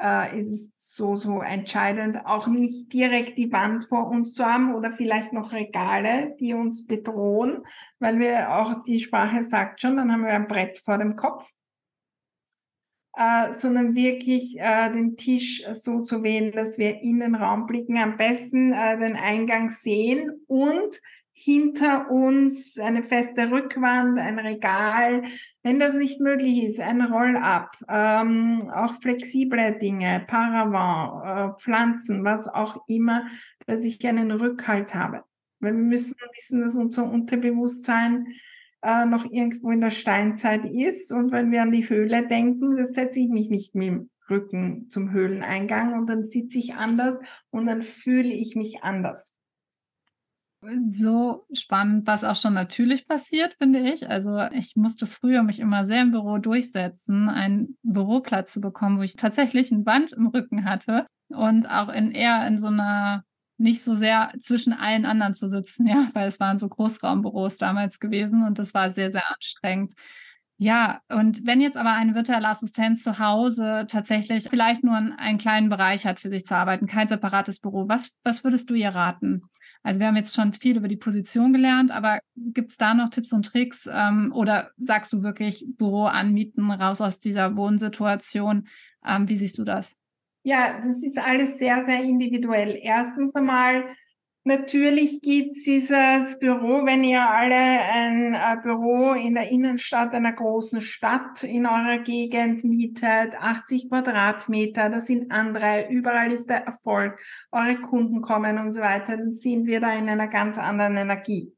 äh, 0.00 0.40
ist 0.40 0.74
es 0.76 0.94
so, 0.94 1.16
so 1.16 1.40
entscheidend, 1.40 2.26
auch 2.26 2.46
nicht 2.46 2.92
direkt 2.92 3.38
die 3.38 3.52
Wand 3.52 3.84
vor 3.84 4.08
uns 4.08 4.34
zu 4.34 4.44
haben 4.44 4.74
oder 4.74 4.92
vielleicht 4.92 5.32
noch 5.32 5.52
Regale, 5.52 6.34
die 6.40 6.54
uns 6.54 6.86
bedrohen, 6.86 7.64
weil 7.98 8.18
wir 8.18 8.56
auch, 8.56 8.82
die 8.82 9.00
Sprache 9.00 9.42
sagt 9.42 9.80
schon, 9.80 9.96
dann 9.96 10.10
haben 10.12 10.24
wir 10.24 10.32
ein 10.32 10.48
Brett 10.48 10.78
vor 10.78 10.98
dem 10.98 11.16
Kopf, 11.16 11.50
äh, 13.16 13.52
sondern 13.52 13.94
wirklich 13.94 14.58
äh, 14.58 14.92
den 14.92 15.16
Tisch 15.16 15.64
so 15.72 16.02
zu 16.02 16.22
wählen, 16.22 16.52
dass 16.52 16.78
wir 16.78 17.00
in 17.00 17.20
den 17.20 17.36
Raum 17.36 17.66
blicken, 17.66 17.96
am 17.98 18.16
besten 18.16 18.72
äh, 18.72 18.98
den 18.98 19.16
Eingang 19.16 19.70
sehen 19.70 20.44
und 20.48 21.00
hinter 21.36 22.10
uns 22.10 22.78
eine 22.78 23.02
feste 23.02 23.50
Rückwand, 23.50 24.18
ein 24.18 24.38
Regal. 24.38 25.24
Wenn 25.64 25.80
das 25.80 25.94
nicht 25.94 26.20
möglich 26.20 26.62
ist, 26.62 26.80
ein 26.80 27.02
Roll-up, 27.02 27.76
ähm, 27.88 28.70
auch 28.72 28.94
flexible 29.02 29.76
Dinge, 29.78 30.24
Paravent, 30.28 31.56
äh, 31.56 31.60
Pflanzen, 31.60 32.24
was 32.24 32.46
auch 32.46 32.84
immer, 32.86 33.26
dass 33.66 33.80
ich 33.80 34.06
einen 34.06 34.30
Rückhalt 34.30 34.94
habe. 34.94 35.24
Weil 35.58 35.72
wir 35.72 35.82
müssen 35.82 36.14
wissen, 36.36 36.60
dass 36.60 36.76
unser 36.76 37.10
Unterbewusstsein 37.10 38.28
äh, 38.82 39.04
noch 39.04 39.24
irgendwo 39.24 39.72
in 39.72 39.80
der 39.80 39.90
Steinzeit 39.90 40.64
ist. 40.64 41.10
Und 41.10 41.32
wenn 41.32 41.50
wir 41.50 41.62
an 41.62 41.72
die 41.72 41.88
Höhle 41.88 42.28
denken, 42.28 42.76
das 42.76 42.92
setze 42.92 43.18
ich 43.18 43.28
mich 43.28 43.50
nicht 43.50 43.74
mit 43.74 43.88
dem 43.88 44.10
Rücken 44.30 44.88
zum 44.88 45.10
Höhleneingang 45.10 45.94
und 45.94 46.08
dann 46.08 46.24
sitze 46.24 46.58
ich 46.58 46.76
anders 46.76 47.18
und 47.50 47.66
dann 47.66 47.82
fühle 47.82 48.32
ich 48.32 48.54
mich 48.54 48.84
anders 48.84 49.34
so 50.98 51.46
spannend, 51.52 52.06
was 52.06 52.24
auch 52.24 52.36
schon 52.36 52.54
natürlich 52.54 53.06
passiert, 53.06 53.54
finde 53.54 53.80
ich. 53.80 54.08
Also 54.08 54.38
ich 54.52 54.76
musste 54.76 55.06
früher 55.06 55.42
mich 55.42 55.60
immer 55.60 55.86
sehr 55.86 56.02
im 56.02 56.10
Büro 56.10 56.38
durchsetzen, 56.38 57.28
einen 57.28 57.76
Büroplatz 57.82 58.52
zu 58.52 58.60
bekommen, 58.60 58.98
wo 58.98 59.02
ich 59.02 59.16
tatsächlich 59.16 59.70
ein 59.70 59.84
Band 59.84 60.12
im 60.12 60.28
Rücken 60.28 60.64
hatte 60.64 61.06
und 61.28 61.66
auch 61.66 61.88
in 61.88 62.12
eher 62.12 62.46
in 62.46 62.58
so 62.58 62.68
einer 62.68 63.24
nicht 63.56 63.82
so 63.84 63.94
sehr 63.94 64.32
zwischen 64.40 64.72
allen 64.72 65.06
anderen 65.06 65.34
zu 65.34 65.48
sitzen, 65.48 65.86
ja, 65.88 66.08
weil 66.12 66.28
es 66.28 66.40
waren 66.40 66.58
so 66.58 66.68
Großraumbüros 66.68 67.56
damals 67.56 68.00
gewesen 68.00 68.44
und 68.44 68.58
das 68.58 68.74
war 68.74 68.90
sehr, 68.92 69.10
sehr 69.10 69.24
anstrengend. 69.32 69.94
Ja, 70.56 71.00
und 71.08 71.44
wenn 71.46 71.60
jetzt 71.60 71.76
aber 71.76 71.92
eine 71.94 72.14
virtuelle 72.14 72.48
Assistenz 72.48 73.02
zu 73.02 73.18
Hause 73.18 73.86
tatsächlich 73.88 74.48
vielleicht 74.48 74.84
nur 74.84 74.94
einen 74.94 75.38
kleinen 75.38 75.68
Bereich 75.68 76.06
hat, 76.06 76.20
für 76.20 76.30
sich 76.30 76.46
zu 76.46 76.56
arbeiten, 76.56 76.86
kein 76.86 77.08
separates 77.08 77.58
Büro, 77.58 77.88
was, 77.88 78.12
was 78.22 78.44
würdest 78.44 78.70
du 78.70 78.74
ihr 78.74 78.90
raten? 78.90 79.42
Also 79.84 80.00
wir 80.00 80.06
haben 80.06 80.16
jetzt 80.16 80.34
schon 80.34 80.54
viel 80.54 80.78
über 80.78 80.88
die 80.88 80.96
Position 80.96 81.52
gelernt, 81.52 81.90
aber 81.90 82.20
gibt 82.36 82.70
es 82.70 82.78
da 82.78 82.94
noch 82.94 83.10
Tipps 83.10 83.34
und 83.34 83.44
Tricks 83.44 83.86
ähm, 83.92 84.32
oder 84.34 84.70
sagst 84.78 85.12
du 85.12 85.22
wirklich 85.22 85.66
Büro 85.76 86.04
anmieten, 86.04 86.70
raus 86.70 87.02
aus 87.02 87.20
dieser 87.20 87.54
Wohnsituation? 87.54 88.66
Ähm, 89.06 89.28
wie 89.28 89.36
siehst 89.36 89.58
du 89.58 89.64
das? 89.64 89.94
Ja, 90.42 90.78
das 90.78 91.02
ist 91.02 91.18
alles 91.18 91.58
sehr, 91.58 91.84
sehr 91.84 92.02
individuell. 92.02 92.78
Erstens 92.82 93.34
einmal 93.34 93.84
Natürlich 94.46 95.22
gibt's 95.22 95.64
dieses 95.64 96.38
Büro, 96.38 96.84
wenn 96.84 97.02
ihr 97.02 97.26
alle 97.26 97.54
ein 97.54 98.36
Büro 98.62 99.14
in 99.14 99.32
der 99.32 99.48
Innenstadt 99.48 100.12
einer 100.12 100.34
großen 100.34 100.82
Stadt 100.82 101.42
in 101.44 101.64
eurer 101.64 102.00
Gegend 102.00 102.62
mietet, 102.62 103.36
80 103.40 103.88
Quadratmeter, 103.88 104.90
das 104.90 105.06
sind 105.06 105.32
andere, 105.32 105.86
überall 105.88 106.30
ist 106.30 106.50
der 106.50 106.66
Erfolg, 106.66 107.18
eure 107.52 107.76
Kunden 107.76 108.20
kommen 108.20 108.58
und 108.58 108.72
so 108.72 108.82
weiter, 108.82 109.16
dann 109.16 109.32
sind 109.32 109.64
wir 109.64 109.80
da 109.80 109.96
in 109.96 110.10
einer 110.10 110.28
ganz 110.28 110.58
anderen 110.58 110.98
Energie. 110.98 111.54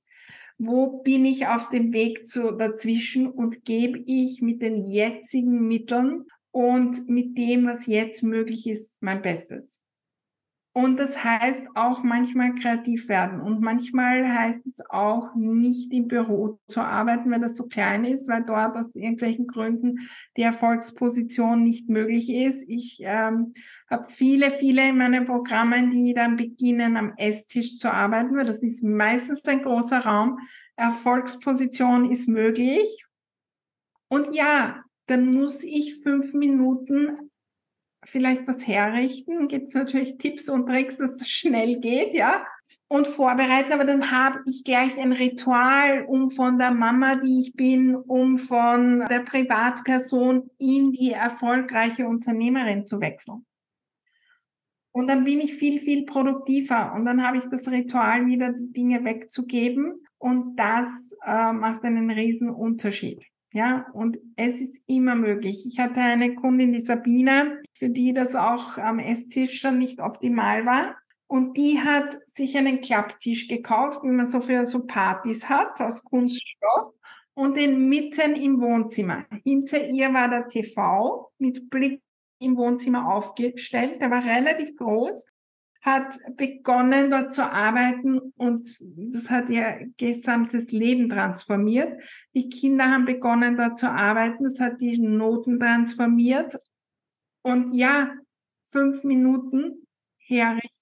Wo 0.57 1.03
bin 1.03 1.25
ich 1.25 1.49
auf 1.49 1.69
dem 1.71 1.93
Weg 1.93 2.29
zu 2.29 2.53
dazwischen 2.53 3.27
und 3.27 3.65
gebe 3.65 3.99
ich 4.07 4.43
mit 4.43 4.63
den 4.63 4.87
jetzigen 4.87 5.67
Mitteln 5.67 6.27
und 6.53 7.09
mit 7.09 7.37
dem, 7.37 7.67
was 7.67 7.87
jetzt 7.87 8.23
möglich 8.23 8.69
ist, 8.69 8.97
mein 9.01 9.23
Bestes? 9.23 9.83
Und 10.77 11.01
das 11.01 11.25
heißt 11.25 11.69
auch 11.75 12.03
manchmal 12.03 12.55
kreativ 12.55 13.09
werden. 13.09 13.41
Und 13.41 13.63
manchmal 13.63 14.29
heißt 14.29 14.67
es 14.67 14.85
auch 14.91 15.35
nicht 15.35 15.91
im 15.91 16.07
Büro 16.07 16.59
zu 16.69 16.83
arbeiten, 16.83 17.31
wenn 17.31 17.41
das 17.41 17.57
so 17.57 17.67
klein 17.67 18.05
ist, 18.05 18.29
weil 18.29 18.45
dort 18.45 18.77
aus 18.77 18.95
irgendwelchen 18.95 19.47
Gründen 19.47 20.01
die 20.37 20.43
Erfolgsposition 20.43 21.65
nicht 21.65 21.89
möglich 21.89 22.29
ist. 22.29 22.69
Ich 22.69 22.99
ähm, 23.01 23.55
habe 23.89 24.05
viele, 24.11 24.51
viele 24.51 24.87
in 24.91 24.99
meinen 24.99 25.25
Programmen, 25.25 25.89
die 25.89 26.13
dann 26.13 26.37
beginnen, 26.37 26.99
am 26.99 27.15
Esstisch 27.17 27.79
zu 27.79 27.91
arbeiten, 27.91 28.37
weil 28.37 28.45
das 28.45 28.63
ist 28.63 28.85
meistens 28.85 29.43
ein 29.47 29.63
großer 29.63 30.01
Raum. 30.01 30.41
Erfolgsposition 30.77 32.11
ist 32.11 32.29
möglich. 32.29 33.07
Und 34.09 34.35
ja, 34.35 34.85
dann 35.07 35.33
muss 35.33 35.65
ich 35.65 36.03
fünf 36.03 36.35
Minuten 36.35 37.26
vielleicht 38.07 38.47
was 38.47 38.67
herrichten. 38.67 39.49
Gibt 39.49 39.69
es 39.69 39.75
natürlich 39.75 40.19
Tipps 40.19 40.49
und 40.49 40.67
Tricks, 40.67 40.99
dass 40.99 41.21
es 41.21 41.29
schnell 41.29 41.81
geht, 41.81 42.15
ja. 42.15 42.47
Und 42.89 43.09
vorbereiten, 43.09 43.73
aber 43.73 43.85
dann 43.85 44.13
habe 44.13 44.43
ich 44.47 44.63
gleich 44.63 44.97
ein 44.97 45.13
Ritual, 45.13 46.05
um 46.07 46.31
von 46.31 46.57
der 46.57 46.71
Mama, 46.71 47.17
die 47.17 47.41
ich 47.41 47.55
bin, 47.55 47.97
um 47.97 48.39
von 48.39 49.05
der 49.11 49.21
Privatperson 49.21 50.49
in 50.59 50.93
die 50.93 51.11
erfolgreiche 51.11 52.07
Unternehmerin 52.07 52.87
zu 52.87 53.01
wechseln. 53.01 53.45
Und 54.93 55.09
dann 55.09 55.25
bin 55.25 55.41
ich 55.41 55.57
viel, 55.57 55.81
viel 55.81 56.07
produktiver. 56.07 56.95
Und 56.95 57.05
dann 57.05 57.27
habe 57.27 57.39
ich 57.39 57.45
das 57.51 57.69
Ritual, 57.69 58.27
wieder 58.27 58.53
die 58.53 58.73
Dinge 58.73 59.05
wegzugeben. 59.05 60.07
Und 60.17 60.57
das 60.57 61.15
äh, 61.27 61.53
macht 61.53 61.85
einen 61.85 62.11
riesen 62.11 62.49
Unterschied. 62.49 63.23
Ja, 63.57 63.87
und 63.95 64.19
es 64.37 64.61
ist 64.61 64.83
immer 64.87 65.15
möglich. 65.15 65.65
Ich 65.67 65.79
hatte 65.79 66.01
eine 66.01 66.35
Kundin, 66.35 66.75
die 66.75 66.81
Sabine, 66.81 67.63
für 67.73 67.89
die 67.89 68.13
das 68.13 68.37
auch 68.37 68.77
am 68.77 68.99
Esstisch 68.99 69.63
dann 69.63 69.79
nicht 69.79 69.99
optimal 69.99 70.67
war. 70.67 70.95
Und 71.27 71.57
die 71.57 71.81
hat 71.81 72.19
sich 72.29 72.59
einen 72.59 72.83
Klapptisch 72.83 73.49
gekauft, 73.49 74.03
wie 74.03 74.11
man 74.11 74.27
so 74.27 74.43
für 74.43 74.67
so 74.67 74.85
Partys 74.87 75.49
hat, 75.49 75.81
aus 75.81 76.05
Kunststoff 76.05 76.93
und 77.33 77.57
den 77.57 77.89
mitten 77.89 78.35
im 78.35 78.61
Wohnzimmer. 78.61 79.25
Hinter 79.43 79.89
ihr 79.89 80.13
war 80.13 80.29
der 80.29 80.49
TV 80.49 81.33
mit 81.39 81.71
Blick 81.71 82.03
im 82.39 82.59
Wohnzimmer 82.59 83.11
aufgestellt. 83.11 84.03
Der 84.03 84.11
war 84.11 84.23
relativ 84.23 84.77
groß 84.77 85.25
hat 85.87 86.19
begonnen, 86.37 87.13
dort 87.13 87.33
zu 87.33 87.49
arbeiten 87.49 88.19
und 88.37 88.67
das 88.97 89.31
hat 89.31 89.49
ihr 89.49 89.89
gesamtes 89.97 90.73
Leben 90.73 91.09
transformiert. 91.09 92.03
Die 92.35 92.49
Kinder 92.49 92.91
haben 92.91 93.05
begonnen, 93.05 93.57
dort 93.57 93.79
zu 93.79 93.89
arbeiten. 93.89 94.43
Das 94.43 94.59
hat 94.59 94.81
die 94.81 94.99
Noten 94.99 95.61
transformiert. 95.61 96.59
Und 97.43 97.73
ja, 97.73 98.11
fünf 98.65 99.05
Minuten 99.05 99.87
herrichten. 100.19 100.73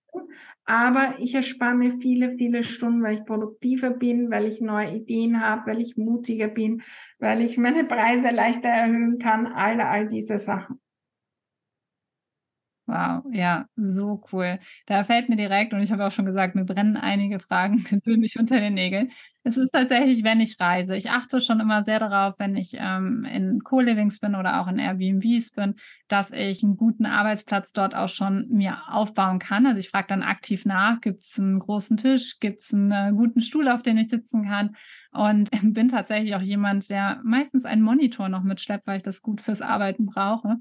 Aber 0.64 1.16
ich 1.18 1.34
erspare 1.34 1.74
mir 1.74 1.98
viele, 1.98 2.38
viele 2.38 2.62
Stunden, 2.62 3.02
weil 3.02 3.18
ich 3.18 3.26
produktiver 3.26 3.90
bin, 3.90 4.30
weil 4.30 4.46
ich 4.46 4.62
neue 4.62 4.96
Ideen 4.96 5.42
habe, 5.42 5.72
weil 5.72 5.82
ich 5.82 5.98
mutiger 5.98 6.48
bin, 6.48 6.82
weil 7.18 7.42
ich 7.42 7.58
meine 7.58 7.84
Preise 7.84 8.30
leichter 8.30 8.68
erhöhen 8.68 9.18
kann, 9.18 9.46
all, 9.46 9.78
all 9.82 10.08
diese 10.08 10.38
Sachen. 10.38 10.80
Wow, 12.94 13.24
ja, 13.32 13.66
so 13.74 14.22
cool. 14.32 14.60
Da 14.86 15.02
fällt 15.02 15.28
mir 15.28 15.34
direkt, 15.34 15.72
und 15.72 15.82
ich 15.82 15.90
habe 15.90 16.06
auch 16.06 16.12
schon 16.12 16.26
gesagt, 16.26 16.54
mir 16.54 16.64
brennen 16.64 16.96
einige 16.96 17.40
Fragen 17.40 17.82
persönlich 17.84 18.38
unter 18.38 18.60
den 18.60 18.74
Nägeln. 18.74 19.10
Es 19.42 19.56
ist 19.56 19.72
tatsächlich, 19.72 20.22
wenn 20.22 20.40
ich 20.40 20.60
reise. 20.60 20.94
Ich 20.96 21.10
achte 21.10 21.40
schon 21.40 21.58
immer 21.58 21.82
sehr 21.82 21.98
darauf, 21.98 22.34
wenn 22.38 22.54
ich 22.56 22.76
ähm, 22.78 23.24
in 23.24 23.58
Co-Livings 23.64 24.20
bin 24.20 24.36
oder 24.36 24.60
auch 24.60 24.68
in 24.68 24.78
Airbnbs 24.78 25.50
bin, 25.50 25.74
dass 26.06 26.30
ich 26.30 26.62
einen 26.62 26.76
guten 26.76 27.04
Arbeitsplatz 27.04 27.72
dort 27.72 27.96
auch 27.96 28.08
schon 28.08 28.46
mir 28.50 28.78
aufbauen 28.88 29.40
kann. 29.40 29.66
Also 29.66 29.80
ich 29.80 29.90
frage 29.90 30.06
dann 30.08 30.22
aktiv 30.22 30.64
nach, 30.64 31.00
gibt 31.00 31.24
es 31.24 31.36
einen 31.36 31.58
großen 31.58 31.96
Tisch, 31.96 32.38
gibt 32.38 32.62
es 32.62 32.72
einen 32.72 32.92
äh, 32.92 33.10
guten 33.12 33.40
Stuhl, 33.40 33.68
auf 33.68 33.82
dem 33.82 33.98
ich 33.98 34.08
sitzen 34.08 34.44
kann. 34.44 34.76
Und 35.10 35.50
bin 35.74 35.88
tatsächlich 35.88 36.36
auch 36.36 36.40
jemand, 36.42 36.88
der 36.90 37.20
meistens 37.24 37.64
einen 37.64 37.82
Monitor 37.82 38.28
noch 38.28 38.44
mitschleppt, 38.44 38.86
weil 38.86 38.98
ich 38.98 39.02
das 39.02 39.20
gut 39.20 39.40
fürs 39.40 39.62
Arbeiten 39.62 40.06
brauche. 40.06 40.58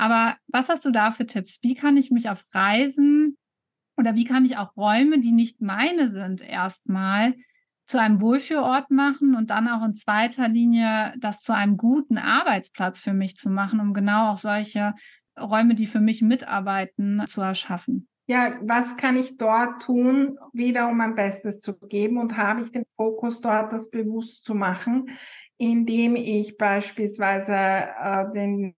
Aber 0.00 0.38
was 0.48 0.70
hast 0.70 0.86
du 0.86 0.90
da 0.90 1.10
für 1.10 1.26
Tipps? 1.26 1.58
Wie 1.60 1.74
kann 1.74 1.98
ich 1.98 2.10
mich 2.10 2.30
auf 2.30 2.42
Reisen 2.54 3.36
oder 3.98 4.14
wie 4.14 4.24
kann 4.24 4.46
ich 4.46 4.56
auch 4.56 4.74
Räume, 4.74 5.20
die 5.20 5.30
nicht 5.30 5.60
meine 5.60 6.08
sind, 6.08 6.40
erstmal 6.40 7.34
zu 7.84 8.00
einem 8.00 8.22
Wohlfühlort 8.22 8.90
machen 8.90 9.34
und 9.34 9.50
dann 9.50 9.68
auch 9.68 9.84
in 9.84 9.92
zweiter 9.92 10.48
Linie 10.48 11.12
das 11.18 11.42
zu 11.42 11.54
einem 11.54 11.76
guten 11.76 12.16
Arbeitsplatz 12.16 13.02
für 13.02 13.12
mich 13.12 13.36
zu 13.36 13.50
machen, 13.50 13.78
um 13.78 13.92
genau 13.92 14.30
auch 14.30 14.38
solche 14.38 14.94
Räume, 15.38 15.74
die 15.74 15.86
für 15.86 16.00
mich 16.00 16.22
mitarbeiten, 16.22 17.22
zu 17.26 17.42
erschaffen? 17.42 18.08
Ja, 18.26 18.54
was 18.62 18.96
kann 18.96 19.18
ich 19.18 19.36
dort 19.36 19.82
tun, 19.82 20.38
wieder 20.54 20.88
um 20.88 20.96
mein 20.96 21.14
Bestes 21.14 21.60
zu 21.60 21.78
geben 21.78 22.16
und 22.16 22.38
habe 22.38 22.62
ich 22.62 22.72
den 22.72 22.84
Fokus 22.96 23.42
dort, 23.42 23.70
das 23.70 23.90
bewusst 23.90 24.46
zu 24.46 24.54
machen, 24.54 25.10
indem 25.58 26.16
ich 26.16 26.56
beispielsweise 26.56 27.54
äh, 27.54 28.32
den 28.32 28.76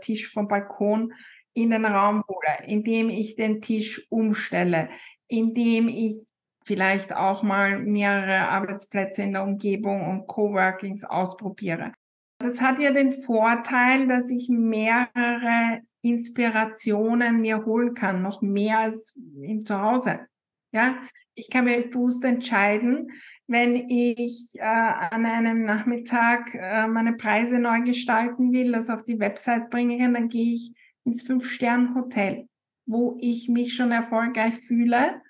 Tisch 0.00 0.30
vom 0.32 0.48
Balkon 0.48 1.12
in 1.54 1.70
den 1.70 1.84
Raum 1.84 2.24
hole, 2.28 2.66
indem 2.66 3.10
ich 3.10 3.36
den 3.36 3.60
Tisch 3.60 4.06
umstelle, 4.10 4.88
indem 5.28 5.88
ich 5.88 6.18
vielleicht 6.64 7.14
auch 7.14 7.42
mal 7.42 7.78
mehrere 7.78 8.48
Arbeitsplätze 8.48 9.22
in 9.22 9.32
der 9.32 9.44
Umgebung 9.44 10.08
und 10.08 10.26
Coworkings 10.26 11.04
ausprobiere. 11.04 11.92
Das 12.38 12.60
hat 12.60 12.78
ja 12.80 12.90
den 12.90 13.12
Vorteil, 13.12 14.08
dass 14.08 14.30
ich 14.30 14.48
mehrere 14.48 15.82
Inspirationen 16.02 17.40
mir 17.40 17.64
holen 17.64 17.94
kann, 17.94 18.22
noch 18.22 18.42
mehr 18.42 18.80
als 18.80 19.18
im 19.40 19.64
Zuhause. 19.64 20.26
Ja, 20.72 20.98
ich 21.34 21.50
kann 21.50 21.64
mir 21.64 21.88
bewusst 21.88 22.24
entscheiden, 22.24 23.10
wenn 23.46 23.74
ich 23.88 24.50
äh, 24.54 24.62
an 24.62 25.26
einem 25.26 25.64
Nachmittag 25.64 26.54
äh, 26.54 26.86
meine 26.86 27.14
Preise 27.14 27.58
neu 27.58 27.80
gestalten 27.82 28.52
will, 28.52 28.72
das 28.72 28.90
auf 28.90 29.04
die 29.04 29.18
Website 29.18 29.70
bringen, 29.70 30.14
dann 30.14 30.28
gehe 30.28 30.54
ich 30.54 30.72
ins 31.04 31.22
Fünf-Sterne-Hotel, 31.22 32.48
wo 32.86 33.16
ich 33.20 33.48
mich 33.48 33.74
schon 33.74 33.92
erfolgreich 33.92 34.54
fühle 34.60 35.20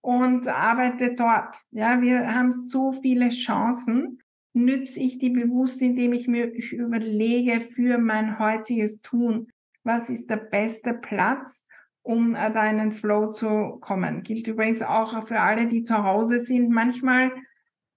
und 0.00 0.48
arbeite 0.48 1.14
dort. 1.14 1.56
Ja, 1.70 2.00
wir 2.00 2.34
haben 2.34 2.50
so 2.50 2.92
viele 2.92 3.28
Chancen. 3.30 4.18
Nütze 4.52 4.98
ich 4.98 5.18
die 5.18 5.30
bewusst, 5.30 5.80
indem 5.80 6.12
ich 6.12 6.26
mir 6.26 6.52
überlege 6.72 7.60
für 7.60 7.98
mein 7.98 8.40
heutiges 8.40 9.00
Tun, 9.00 9.46
was 9.84 10.10
ist 10.10 10.28
der 10.28 10.38
beste 10.38 10.94
Platz, 10.94 11.68
um 12.02 12.34
äh, 12.34 12.50
da 12.50 12.68
in 12.68 12.78
den 12.78 12.92
Flow 12.92 13.30
zu 13.30 13.78
kommen. 13.80 14.22
Gilt 14.22 14.46
übrigens 14.48 14.82
auch 14.82 15.26
für 15.26 15.40
alle, 15.40 15.66
die 15.66 15.82
zu 15.82 16.02
Hause 16.02 16.44
sind. 16.44 16.70
Manchmal, 16.70 17.32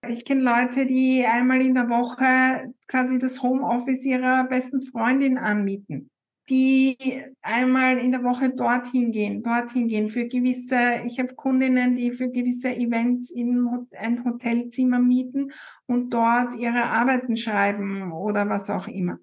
ich 0.08 0.26
kenne 0.26 0.42
Leute, 0.42 0.86
die 0.86 1.26
einmal 1.26 1.62
in 1.62 1.74
der 1.74 1.90
Woche 1.90 2.74
quasi 2.88 3.20
das 3.20 3.42
Homeoffice 3.42 4.06
ihrer 4.06 4.44
besten 4.46 4.82
Freundin 4.82 5.38
anmieten, 5.38 6.10
die 6.50 6.98
einmal 7.42 7.98
in 7.98 8.12
der 8.12 8.24
Woche 8.24 8.50
dorthin 8.50 9.12
gehen, 9.12 9.42
dorthin 9.44 9.88
gehen 9.88 10.10
für 10.10 10.28
gewisse, 10.28 11.02
ich 11.06 11.20
habe 11.20 11.36
Kundinnen, 11.36 11.96
die 11.96 12.12
für 12.12 12.30
gewisse 12.30 12.76
Events 12.76 13.32
in 13.32 13.88
ein 13.98 14.26
Hotelzimmer 14.26 15.00
mieten 15.00 15.54
und 15.86 16.14
dort 16.14 16.56
ihre 16.56 16.84
Arbeiten 16.84 17.38
schreiben 17.38 18.12
oder 18.12 18.50
was 18.50 18.70
auch 18.70 18.90
immer. 18.90 19.20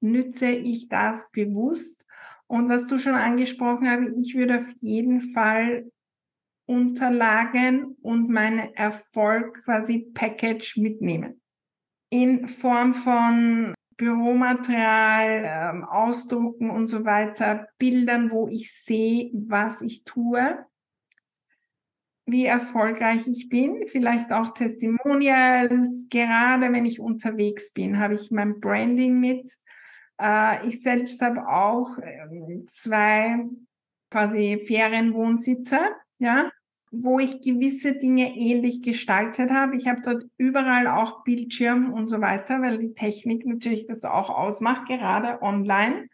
Nütze 0.00 0.50
ich 0.50 0.88
das 0.88 1.30
bewusst 1.32 1.99
und 2.50 2.68
was 2.68 2.88
du 2.88 2.98
schon 2.98 3.14
angesprochen 3.14 3.88
hast, 3.88 4.10
ich 4.16 4.34
würde 4.34 4.58
auf 4.58 4.66
jeden 4.80 5.32
Fall 5.32 5.88
Unterlagen 6.66 7.96
und 8.02 8.28
meinen 8.28 8.74
Erfolg 8.74 9.62
quasi 9.64 10.10
Package 10.12 10.76
mitnehmen. 10.76 11.40
In 12.10 12.48
Form 12.48 12.94
von 12.94 13.72
Büromaterial, 13.96 15.44
ähm, 15.46 15.84
Ausdrucken 15.84 16.70
und 16.70 16.88
so 16.88 17.04
weiter, 17.04 17.68
Bildern, 17.78 18.32
wo 18.32 18.48
ich 18.48 18.74
sehe, 18.74 19.30
was 19.32 19.80
ich 19.80 20.02
tue, 20.02 20.58
wie 22.26 22.46
erfolgreich 22.46 23.28
ich 23.28 23.48
bin, 23.48 23.86
vielleicht 23.86 24.32
auch 24.32 24.54
Testimonials. 24.54 26.08
Gerade 26.10 26.72
wenn 26.72 26.84
ich 26.84 26.98
unterwegs 26.98 27.72
bin, 27.72 28.00
habe 28.00 28.14
ich 28.14 28.32
mein 28.32 28.58
Branding 28.58 29.20
mit. 29.20 29.52
Äh, 30.20 30.66
ich 30.66 30.82
selbst 30.82 31.20
habe 31.22 31.48
auch 31.48 31.96
ähm, 32.02 32.66
zwei 32.68 33.46
quasi 34.10 34.62
Ferienwohnsitze, 34.66 35.78
ja, 36.18 36.50
wo 36.90 37.20
ich 37.20 37.40
gewisse 37.40 37.98
Dinge 37.98 38.36
ähnlich 38.36 38.82
gestaltet 38.82 39.50
habe. 39.50 39.76
Ich 39.76 39.88
habe 39.88 40.02
dort 40.02 40.24
überall 40.36 40.88
auch 40.88 41.22
Bildschirm 41.24 41.92
und 41.92 42.08
so 42.08 42.20
weiter, 42.20 42.60
weil 42.60 42.78
die 42.78 42.94
Technik 42.94 43.46
natürlich 43.46 43.86
das 43.86 44.04
auch 44.04 44.28
ausmacht, 44.28 44.88
gerade 44.88 45.40
online. 45.40 46.08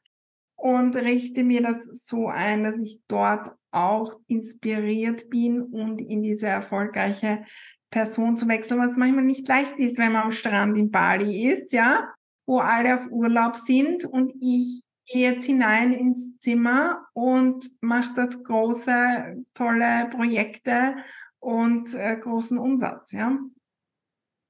Und 0.59 0.97
richte 0.97 1.45
mir 1.45 1.63
das 1.63 1.85
so 1.87 2.29
ein, 2.29 2.65
dass 2.65 2.79
ich 2.79 3.01
dort 3.09 3.55
auch 3.73 4.19
inspiriert 4.27 5.29
bin 5.29 5.63
und 5.63 6.01
in 6.01 6.23
diese 6.23 6.47
erfolgreiche 6.47 7.45
Person 7.91 8.37
zu 8.37 8.49
wechseln, 8.49 8.81
was 8.81 8.97
manchmal 8.97 9.25
nicht 9.25 9.47
leicht 9.49 9.79
ist, 9.79 9.99
wenn 9.99 10.13
man 10.13 10.25
am 10.25 10.33
Strand 10.33 10.77
in 10.77 10.91
Bali 10.91 11.51
ist, 11.51 11.73
ja 11.73 12.16
wo 12.47 12.59
alle 12.59 12.97
auf 12.97 13.11
Urlaub 13.11 13.57
sind 13.57 14.05
und 14.05 14.33
ich 14.41 14.83
gehe 15.07 15.31
jetzt 15.31 15.45
hinein 15.45 15.93
ins 15.93 16.39
Zimmer 16.39 17.07
und 17.13 17.69
mache 17.81 18.13
dort 18.15 18.43
große, 18.43 19.45
tolle 19.55 20.09
Projekte 20.11 20.97
und 21.39 21.95
äh, 21.95 22.17
großen 22.17 22.59
Umsatz, 22.59 23.13
ja. 23.13 23.39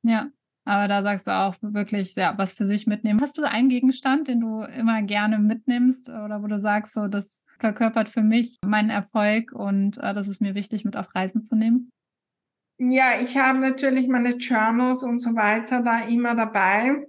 Ja, 0.03 0.31
aber 0.65 0.89
da 0.89 1.03
sagst 1.03 1.27
du 1.27 1.31
auch 1.33 1.57
wirklich, 1.61 2.15
ja, 2.15 2.35
was 2.37 2.55
für 2.55 2.67
sich 2.67 2.87
mitnehmen. 2.87 3.21
Hast 3.21 3.39
du 3.39 3.43
einen 3.43 3.69
Gegenstand, 3.69 4.29
den 4.29 4.41
du 4.41 4.63
immer 4.63 5.03
gerne 5.03 5.39
mitnimmst 5.39 6.09
oder 6.09 6.43
wo 6.43 6.47
du 6.47 6.59
sagst, 6.59 6.95
so, 6.95 7.07
das 7.07 7.45
verkörpert 7.59 8.09
für 8.09 8.23
mich 8.23 8.57
meinen 8.65 8.91
Erfolg 8.91 9.53
und 9.53 9.99
äh, 9.99 10.15
das 10.15 10.29
ist 10.29 10.41
mir 10.41 10.55
wichtig, 10.55 10.85
mit 10.85 10.97
auf 10.97 11.15
Reisen 11.15 11.43
zu 11.43 11.55
nehmen? 11.57 11.91
Ja, 12.79 13.19
ich 13.21 13.37
habe 13.39 13.59
natürlich 13.59 14.07
meine 14.07 14.37
Journals 14.37 15.03
und 15.03 15.19
so 15.19 15.35
weiter 15.35 15.83
da 15.83 16.01
immer 16.01 16.35
dabei. 16.35 17.07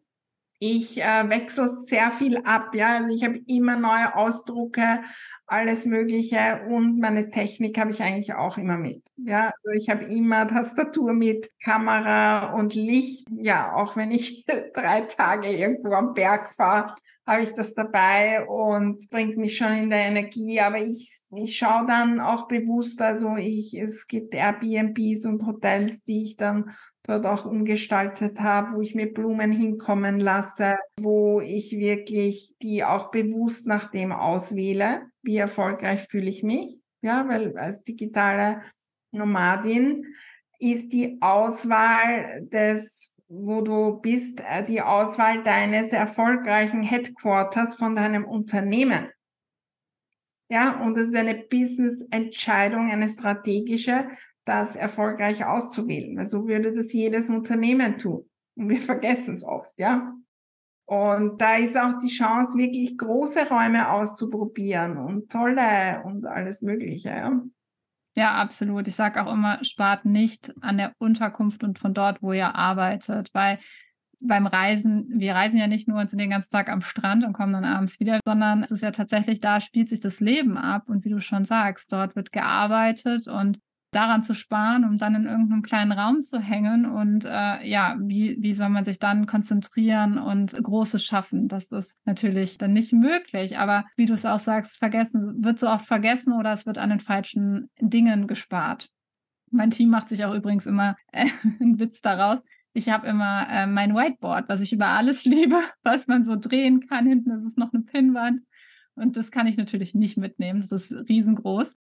Ich 0.60 1.00
äh, 1.02 1.30
wechsle 1.30 1.70
sehr 1.70 2.10
viel 2.12 2.38
ab, 2.38 2.74
ja. 2.74 2.98
Also 2.98 3.14
ich 3.14 3.24
habe 3.24 3.40
immer 3.46 3.78
neue 3.78 4.16
Ausdrucke, 4.16 5.02
alles 5.46 5.86
Mögliche 5.86 6.64
und 6.68 7.00
meine 7.00 7.30
Technik 7.30 7.78
habe 7.80 7.92
ich 7.92 8.02
eigentlich 8.02 8.34
auch 8.34 8.58
immer 8.58 8.78
mit. 8.78 9.04
Ja, 9.18 9.52
also 9.64 9.80
ich 9.80 9.90
habe 9.90 10.06
immer 10.06 10.48
Tastatur 10.48 11.14
mit, 11.14 11.52
Kamera 11.64 12.54
und 12.54 12.74
Licht. 12.74 13.28
Ja, 13.30 13.74
auch 13.74 13.96
wenn 13.96 14.12
ich 14.12 14.46
drei 14.74 15.02
Tage 15.02 15.50
irgendwo 15.50 15.94
am 15.94 16.14
Berg 16.14 16.54
fahre, 16.56 16.96
habe 17.28 17.42
ich 17.42 17.54
das 17.54 17.74
dabei 17.74 18.46
und 18.48 19.10
bringt 19.10 19.38
mich 19.38 19.58
schon 19.58 19.74
in 19.74 19.90
der 19.90 20.06
Energie. 20.06 20.62
Aber 20.62 20.80
ich, 20.80 21.22
ich 21.36 21.58
schaue 21.58 21.86
dann 21.86 22.22
auch 22.22 22.48
bewusst, 22.48 23.02
also 23.02 23.36
ich, 23.36 23.78
es 23.78 24.08
gibt 24.08 24.34
Airbnbs 24.34 25.26
und 25.26 25.46
Hotels, 25.46 26.04
die 26.04 26.24
ich 26.24 26.38
dann 26.38 26.72
dort 27.04 27.26
auch 27.26 27.46
umgestaltet 27.46 28.40
habe, 28.40 28.74
wo 28.74 28.82
ich 28.82 28.96
mir 28.96 29.14
Blumen 29.14 29.52
hinkommen 29.52 30.20
lasse, 30.20 30.78
wo 31.00 31.42
ich 31.42 31.78
wirklich 31.78 32.56
die 32.62 32.84
auch 32.84 33.12
bewusst 33.12 33.68
nach 33.68 33.92
dem 33.92 34.12
auswähle, 34.12 35.04
wie 35.22 35.38
erfolgreich 35.38 36.08
fühle 36.10 36.30
ich 36.30 36.44
mich. 36.44 36.80
Ja, 37.02 37.28
weil 37.28 37.58
als 37.58 37.84
digitale 37.84 38.62
Nomadin 39.12 40.06
ist 40.60 40.92
die 40.92 41.18
Auswahl 41.22 42.42
des, 42.52 43.14
wo 43.30 43.62
du 43.62 44.00
bist, 44.00 44.42
äh, 44.42 44.64
die 44.64 44.82
Auswahl 44.82 45.44
deines 45.44 45.92
erfolgreichen 45.92 46.84
Headquarters 46.84 47.76
von 47.76 47.96
deinem 47.96 48.26
Unternehmen. 48.26 49.10
Ja, 50.50 50.82
und 50.82 50.96
das 50.96 51.10
ist 51.10 51.16
eine 51.16 51.36
Business-Entscheidung, 51.36 52.90
eine 52.90 53.10
strategische, 53.10 54.08
das 54.46 54.78
erfolgreich 54.78 55.46
auszuwählen. 55.46 56.18
Weil 56.18 56.28
so 56.28 56.48
würde 56.48 56.74
das 56.74 56.94
jedes 56.94 57.30
Unternehmen 57.30 57.98
tun. 57.98 58.30
Und 58.56 58.70
wir 58.70 58.82
vergessen 58.82 59.34
es 59.34 59.44
oft, 59.44 59.78
ja. 59.78 60.14
Und 60.86 61.42
da 61.42 61.58
ist 61.58 61.78
auch 61.78 61.98
die 62.02 62.08
Chance, 62.08 62.58
wirklich 62.58 62.98
große 62.98 63.50
Räume 63.50 63.92
auszuprobieren 63.92 64.98
und 64.98 65.30
tolle 65.30 66.02
und 66.06 66.26
alles 66.26 66.62
Mögliche, 66.62 67.10
ja. 67.10 67.42
Ja, 68.18 68.34
absolut. 68.34 68.88
Ich 68.88 68.96
sage 68.96 69.24
auch 69.24 69.32
immer, 69.32 69.64
spart 69.64 70.04
nicht 70.04 70.52
an 70.62 70.78
der 70.78 70.94
Unterkunft 70.98 71.64
und 71.64 71.78
von 71.78 71.94
dort, 71.94 72.24
wo 72.24 72.34
ihr 72.34 72.56
arbeitet, 72.56 73.30
weil 73.34 73.60
beim 74.20 74.48
Reisen, 74.48 75.06
wir 75.20 75.36
reisen 75.36 75.60
ja 75.60 75.68
nicht 75.68 75.88
nur 75.88 76.00
und 76.00 76.10
sind 76.10 76.18
den 76.18 76.32
ganzen 76.32 76.50
Tag 76.50 76.68
am 76.70 76.82
Strand 76.82 77.24
und 77.24 77.34
kommen 77.34 77.54
dann 77.54 77.64
abends 77.64 78.00
wieder, 78.00 78.18
sondern 78.26 78.64
es 78.64 78.72
ist 78.72 78.82
ja 78.82 78.90
tatsächlich, 78.90 79.40
da 79.40 79.60
spielt 79.62 79.90
sich 79.90 80.00
das 80.00 80.20
Leben 80.20 80.58
ab. 80.58 80.90
Und 80.90 81.06
wie 81.06 81.12
du 81.12 81.22
schon 81.22 81.46
sagst, 81.46 81.94
dort 81.94 82.16
wird 82.16 82.32
gearbeitet 82.32 83.28
und 83.28 83.60
daran 83.92 84.24
zu 84.24 84.34
sparen, 84.34 84.84
um 84.84 84.98
dann 84.98 85.16
in 85.16 85.26
irgendeinem 85.26 85.62
kleinen 85.62 85.92
Raum 85.92 86.24
zu 86.24 86.40
hängen. 86.40 86.86
Und 86.86 87.26
äh, 87.26 87.66
ja, 87.68 87.96
wie, 88.00 88.38
wie 88.40 88.54
soll 88.54 88.70
man 88.70 88.86
sich 88.86 89.00
dann 89.00 89.26
konzentrieren 89.26 90.18
und 90.18 90.52
Großes 90.62 91.04
schaffen? 91.04 91.48
Das 91.48 91.72
ist 91.72 91.96
natürlich 92.06 92.58
dann 92.58 92.74
nicht 92.74 92.94
möglich. 92.94 93.58
Aber 93.58 93.86
wie 93.96 94.06
du 94.06 94.14
es 94.14 94.26
auch 94.26 94.40
sagst, 94.40 94.78
vergessen, 94.78 95.44
wird 95.44 95.60
so 95.60 95.70
oft 95.70 95.86
vergessen 95.86 96.34
oder 96.34 96.52
es 96.52 96.66
wird 96.66 96.78
an 96.78 96.90
den 96.90 97.00
falschen 97.00 97.70
Dingen 97.80 98.28
gespart. 98.28 98.90
Mein 99.50 99.72
Team 99.72 99.90
macht 99.90 100.10
sich 100.10 100.26
auch 100.26 100.34
übrigens 100.34 100.66
immer 100.66 100.98
äh, 101.12 101.28
einen 101.60 101.80
Witz 101.80 102.02
daraus. 102.02 102.40
Ich 102.74 102.90
habe 102.90 103.08
immer 103.08 103.48
äh, 103.50 103.66
mein 103.66 103.96
Whiteboard, 103.96 104.50
was 104.50 104.62
ich 104.62 104.74
über 104.74 104.88
alles 104.88 105.24
liebe, 105.26 105.62
was 105.84 106.08
man 106.08 106.26
so 106.26 106.36
drehen 106.36 106.88
kann. 106.88 107.08
Hinten 107.08 107.32
ist 107.32 107.46
es 107.46 107.58
noch 107.58 107.74
eine 107.74 107.84
Pinnwand. 107.84 108.42
Und 108.96 109.16
das 109.16 109.32
kann 109.32 109.48
ich 109.48 109.58
natürlich 109.58 109.94
nicht 109.94 110.18
mitnehmen. 110.18 110.66
Das 110.68 110.92
ist 110.92 111.10
riesengroß. 111.10 111.74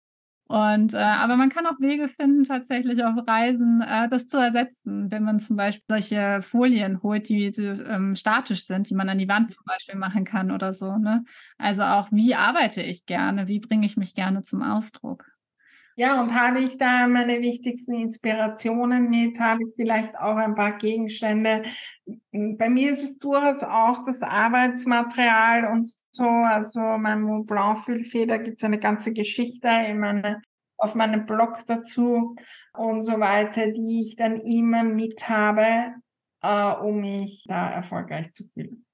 Und 0.46 0.92
äh, 0.92 0.98
aber 0.98 1.36
man 1.36 1.48
kann 1.48 1.66
auch 1.66 1.80
Wege 1.80 2.06
finden, 2.06 2.44
tatsächlich 2.44 3.02
auf 3.02 3.14
Reisen 3.26 3.80
äh, 3.80 4.08
das 4.10 4.28
zu 4.28 4.36
ersetzen, 4.36 5.10
wenn 5.10 5.24
man 5.24 5.40
zum 5.40 5.56
Beispiel 5.56 5.84
solche 5.88 6.42
Folien 6.42 7.02
holt, 7.02 7.30
die, 7.30 7.46
ähm, 7.46 8.14
statisch 8.14 8.66
sind, 8.66 8.90
die 8.90 8.94
man 8.94 9.08
an 9.08 9.18
die 9.18 9.28
Wand 9.28 9.52
zum 9.52 9.64
Beispiel 9.64 9.96
machen 9.96 10.24
kann 10.24 10.50
oder 10.50 10.74
so. 10.74 10.98
Ne? 10.98 11.24
Also 11.56 11.82
auch, 11.82 12.08
wie 12.12 12.34
arbeite 12.34 12.82
ich 12.82 13.06
gerne, 13.06 13.48
wie 13.48 13.58
bringe 13.58 13.86
ich 13.86 13.96
mich 13.96 14.14
gerne 14.14 14.42
zum 14.42 14.62
Ausdruck. 14.62 15.24
Ja, 15.96 16.20
und 16.20 16.34
habe 16.34 16.58
ich 16.58 16.76
da 16.76 17.06
meine 17.06 17.40
wichtigsten 17.40 17.94
Inspirationen 17.94 19.08
mit? 19.08 19.38
Habe 19.38 19.60
ich 19.62 19.74
vielleicht 19.76 20.18
auch 20.18 20.36
ein 20.36 20.56
paar 20.56 20.76
Gegenstände? 20.76 21.62
Bei 22.32 22.68
mir 22.68 22.92
ist 22.92 23.04
es 23.04 23.18
durchaus 23.18 23.62
auch 23.62 24.04
das 24.04 24.22
Arbeitsmaterial 24.22 25.72
und 25.72 25.88
so. 26.14 26.28
Also 26.28 26.80
mein 26.80 27.22
Mont 27.22 27.46
Blanc 27.46 27.78
Füllfeder 27.78 28.38
gibt 28.38 28.58
es 28.58 28.64
eine 28.64 28.78
ganze 28.78 29.12
Geschichte 29.12 29.68
in 29.88 29.98
meine, 29.98 30.40
auf 30.76 30.94
meinem 30.94 31.26
Blog 31.26 31.64
dazu 31.66 32.36
und 32.76 33.02
so 33.02 33.18
weiter, 33.20 33.70
die 33.70 34.02
ich 34.02 34.16
dann 34.16 34.40
immer 34.40 34.82
mit 34.82 35.28
habe, 35.28 35.94
äh, 36.42 36.72
um 36.72 37.00
mich 37.00 37.44
da 37.48 37.70
erfolgreich 37.70 38.32
zu 38.32 38.44
fühlen. 38.52 38.84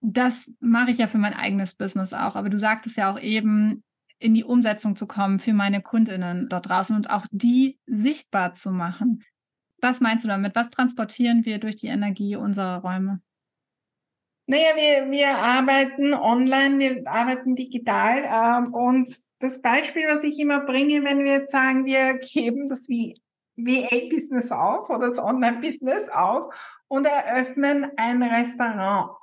Das 0.00 0.50
mache 0.58 0.90
ich 0.90 0.98
ja 0.98 1.06
für 1.06 1.18
mein 1.18 1.34
eigenes 1.34 1.74
Business 1.74 2.12
auch. 2.12 2.34
Aber 2.34 2.50
du 2.50 2.58
sagtest 2.58 2.96
ja 2.96 3.12
auch 3.12 3.20
eben, 3.20 3.84
in 4.22 4.34
die 4.34 4.44
Umsetzung 4.44 4.96
zu 4.96 5.06
kommen 5.06 5.38
für 5.38 5.52
meine 5.52 5.82
Kundinnen 5.82 6.48
dort 6.48 6.68
draußen 6.68 6.94
und 6.94 7.10
auch 7.10 7.26
die 7.30 7.78
sichtbar 7.86 8.54
zu 8.54 8.70
machen. 8.70 9.24
Was 9.80 10.00
meinst 10.00 10.24
du 10.24 10.28
damit? 10.28 10.54
Was 10.54 10.70
transportieren 10.70 11.44
wir 11.44 11.58
durch 11.58 11.76
die 11.76 11.88
Energie 11.88 12.36
unserer 12.36 12.78
Räume? 12.78 13.20
Naja, 14.52 14.76
wir, 14.76 15.10
wir 15.10 15.30
arbeiten 15.30 16.12
online, 16.12 16.78
wir 16.78 17.10
arbeiten 17.10 17.56
digital 17.56 18.22
ähm, 18.26 18.74
und 18.74 19.08
das 19.38 19.62
Beispiel, 19.62 20.06
was 20.08 20.24
ich 20.24 20.38
immer 20.38 20.66
bringe, 20.66 21.02
wenn 21.04 21.24
wir 21.24 21.38
jetzt 21.38 21.52
sagen, 21.52 21.86
wir 21.86 22.18
geben 22.18 22.68
das 22.68 22.86
VA-Business 22.86 24.52
auf 24.52 24.90
oder 24.90 25.08
das 25.08 25.18
Online-Business 25.18 26.10
auf 26.10 26.54
und 26.86 27.06
eröffnen 27.06 27.92
ein 27.96 28.22
Restaurant, 28.22 29.16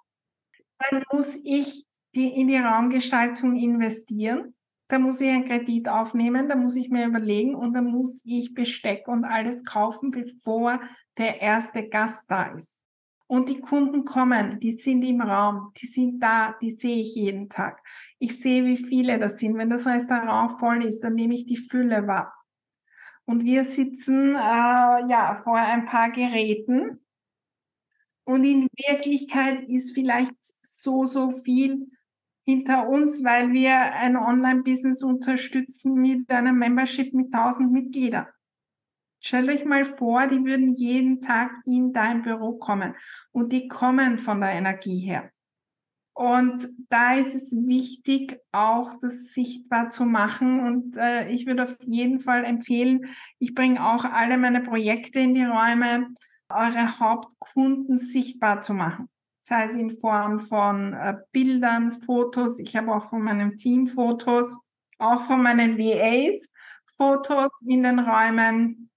dann 0.80 1.04
muss 1.12 1.36
ich 1.44 1.86
die, 2.15 2.42
in 2.42 2.48
die 2.48 2.58
Raumgestaltung 2.58 3.56
investieren 3.56 4.56
da 4.88 4.98
muss 4.98 5.22
ich 5.22 5.30
einen 5.30 5.46
Kredit 5.46 5.88
aufnehmen, 5.88 6.50
da 6.50 6.56
muss 6.56 6.76
ich 6.76 6.89
mir 6.89 7.06
überlegen 7.06 7.54
und 7.54 7.74
da 7.74 7.82
muss 7.84 8.22
ich 8.26 8.56
Besteck 8.56 9.08
und 9.08 9.24
alles 9.24 9.63
kaufen, 9.63 10.10
bevor 10.10 10.82
der 11.20 11.39
erste 11.39 11.88
Gast 11.88 12.32
da 12.32 12.48
ist. 12.48 12.79
Und 13.30 13.48
die 13.48 13.60
Kunden 13.60 14.06
kommen, 14.06 14.60
die 14.60 14.72
sind 14.72 15.04
im 15.04 15.22
Raum, 15.22 15.72
die 15.80 15.86
sind 15.86 16.20
da, 16.20 16.56
die 16.60 16.72
sehe 16.72 17.04
ich 17.04 17.13
jeden 17.13 17.48
Tag. 17.48 17.80
Ich 18.18 18.42
sehe, 18.42 18.65
wie 18.65 18.78
viele 18.78 19.20
das 19.20 19.38
sind. 19.38 19.56
Wenn 19.56 19.70
das 19.70 19.86
Restaurant 19.86 20.60
voll 20.60 20.84
ist, 20.84 21.02
dann 21.02 21.13
nehme 21.13 21.36
ich 21.36 21.46
die 21.46 21.58
Fülle 21.58 22.08
wahr. 22.08 22.34
Und 23.26 23.44
wir 23.44 23.65
sitzen 23.65 24.34
äh, 24.34 24.38
ja 25.10 25.39
vor 25.44 25.58
ein 25.58 25.86
paar 25.86 26.10
Geräten 26.10 27.00
und 28.30 28.44
in 28.44 28.68
Wirklichkeit 28.78 29.63
ist 29.63 29.94
vielleicht 29.94 30.34
so, 30.62 31.06
so 31.06 31.32
viel 31.32 31.92
hinter 32.46 32.88
uns, 32.88 33.24
weil 33.24 33.54
wir 33.54 33.76
ein 33.76 34.18
Online-Business 34.18 35.02
unterstützen 35.02 35.96
mit 35.96 36.30
einem 36.30 36.58
Membership 36.58 37.12
mit 37.13 37.34
1000 37.34 37.72
Mitgliedern. 37.72 38.28
Stell 39.19 39.49
euch 39.49 39.65
mal 39.65 39.86
vor, 39.86 40.27
die 40.27 40.43
würden 40.45 40.73
jeden 40.73 41.21
Tag 41.21 41.51
in 41.65 41.93
dein 41.93 42.21
Büro 42.21 42.53
kommen 42.53 42.95
und 43.32 43.51
die 43.51 43.67
kommen 43.67 44.17
von 44.17 44.41
der 44.41 44.51
Energie 44.51 44.99
her. 44.99 45.32
Und 46.13 46.67
da 46.89 47.15
ist 47.15 47.34
es 47.34 47.55
wichtig, 47.65 48.39
auch 48.51 48.95
das 49.01 49.34
sichtbar 49.34 49.89
zu 49.89 50.05
machen. 50.05 50.60
Und 50.60 50.97
äh, 50.97 51.29
ich 51.29 51.45
würde 51.45 51.63
auf 51.63 51.77
jeden 51.86 52.19
Fall 52.19 52.43
empfehlen, 52.43 53.05
ich 53.39 53.55
bringe 53.55 53.86
auch 53.86 54.03
alle 54.03 54.38
meine 54.38 54.62
Projekte 54.62 55.19
in 55.19 55.34
die 55.34 55.45
Räume, 55.45 56.08
eure 56.49 56.99
Hauptkunden 56.99 57.97
sichtbar 57.97 58.60
zu 58.60 58.73
machen 58.73 59.08
sei 59.49 59.65
es 59.65 59.73
in 59.73 59.97
Form 59.97 60.39
von 60.39 60.93
äh, 60.93 61.15
Bildern, 61.32 61.91
Fotos. 61.91 62.60
Ich 62.60 62.75
habe 62.75 62.93
auch 62.95 63.10
von 63.10 63.23
meinem 63.23 63.58
Team 63.58 63.88
Fotos, 63.88 64.58
auch 64.99 65.21
von 65.21 65.41
meinen 65.41 65.77
VAs 65.77 66.51
Fotos 66.95 67.49
in 67.65 67.84
den 67.84 67.99
Räumen. 67.99 68.89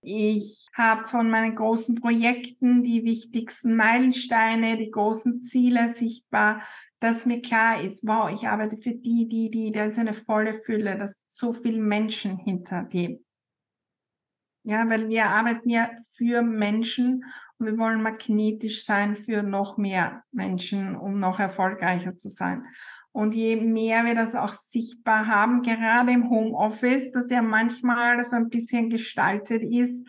Ich 0.00 0.68
habe 0.74 1.08
von 1.08 1.28
meinen 1.28 1.56
großen 1.56 1.96
Projekten 1.96 2.82
die 2.84 3.04
wichtigsten 3.04 3.74
Meilensteine, 3.74 4.76
die 4.76 4.90
großen 4.90 5.42
Ziele 5.42 5.92
sichtbar, 5.92 6.62
dass 7.00 7.26
mir 7.26 7.42
klar 7.42 7.80
ist, 7.80 8.06
wow, 8.06 8.30
ich 8.32 8.48
arbeite 8.48 8.78
für 8.78 8.94
die, 8.94 9.28
die, 9.28 9.50
die, 9.50 9.72
da 9.72 9.84
ist 9.84 9.98
eine 9.98 10.14
volle 10.14 10.60
Fülle, 10.62 10.96
dass 10.96 11.22
so 11.28 11.52
viele 11.52 11.80
Menschen 11.80 12.38
hinter 12.38 12.84
dem. 12.84 13.24
Ja, 14.64 14.88
weil 14.88 15.08
wir 15.08 15.26
arbeiten 15.26 15.70
ja 15.70 15.90
für 16.16 16.42
Menschen 16.42 17.24
und 17.58 17.66
wir 17.66 17.78
wollen 17.78 18.02
magnetisch 18.02 18.84
sein 18.84 19.16
für 19.16 19.42
noch 19.42 19.78
mehr 19.78 20.24
Menschen, 20.30 20.94
um 20.94 21.18
noch 21.18 21.40
erfolgreicher 21.40 22.16
zu 22.16 22.28
sein. 22.28 22.66
Und 23.12 23.34
je 23.34 23.56
mehr 23.56 24.04
wir 24.04 24.14
das 24.14 24.34
auch 24.34 24.52
sichtbar 24.52 25.26
haben, 25.26 25.62
gerade 25.62 26.12
im 26.12 26.30
Homeoffice, 26.30 27.10
das 27.10 27.30
ja 27.30 27.42
manchmal 27.42 28.24
so 28.24 28.36
ein 28.36 28.48
bisschen 28.48 28.90
gestaltet 28.90 29.62
ist, 29.62 30.06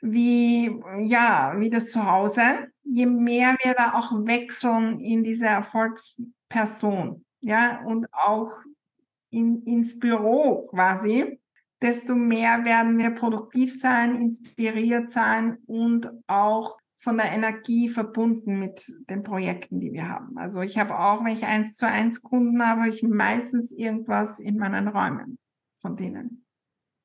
wie, 0.00 0.80
ja, 0.98 1.54
wie 1.56 1.70
das 1.70 1.90
Zuhause, 1.90 2.68
je 2.84 3.06
mehr 3.06 3.56
wir 3.62 3.74
da 3.74 3.94
auch 3.94 4.12
wechseln 4.26 5.00
in 5.00 5.24
diese 5.24 5.46
Erfolgsperson, 5.46 7.24
ja, 7.40 7.82
und 7.84 8.06
auch 8.12 8.52
in, 9.30 9.62
ins 9.64 9.98
Büro 9.98 10.66
quasi, 10.68 11.40
desto 11.82 12.14
mehr 12.14 12.64
werden 12.64 12.98
wir 12.98 13.10
produktiv 13.10 13.78
sein, 13.78 14.20
inspiriert 14.20 15.10
sein 15.10 15.58
und 15.66 16.10
auch 16.26 16.78
von 16.96 17.16
der 17.16 17.32
Energie 17.32 17.88
verbunden 17.88 18.58
mit 18.58 18.82
den 19.10 19.22
Projekten, 19.22 19.80
die 19.80 19.92
wir 19.92 20.08
haben. 20.08 20.38
Also 20.38 20.62
ich 20.62 20.78
habe 20.78 20.98
auch, 20.98 21.24
wenn 21.24 21.32
ich 21.32 21.44
eins 21.44 21.76
zu 21.76 21.86
eins 21.86 22.22
Kunden 22.22 22.62
habe, 22.62 22.88
ich 22.88 23.02
meistens 23.02 23.72
irgendwas 23.72 24.40
in 24.40 24.56
meinen 24.56 24.88
Räumen 24.88 25.38
von 25.78 25.96
denen. 25.96 26.46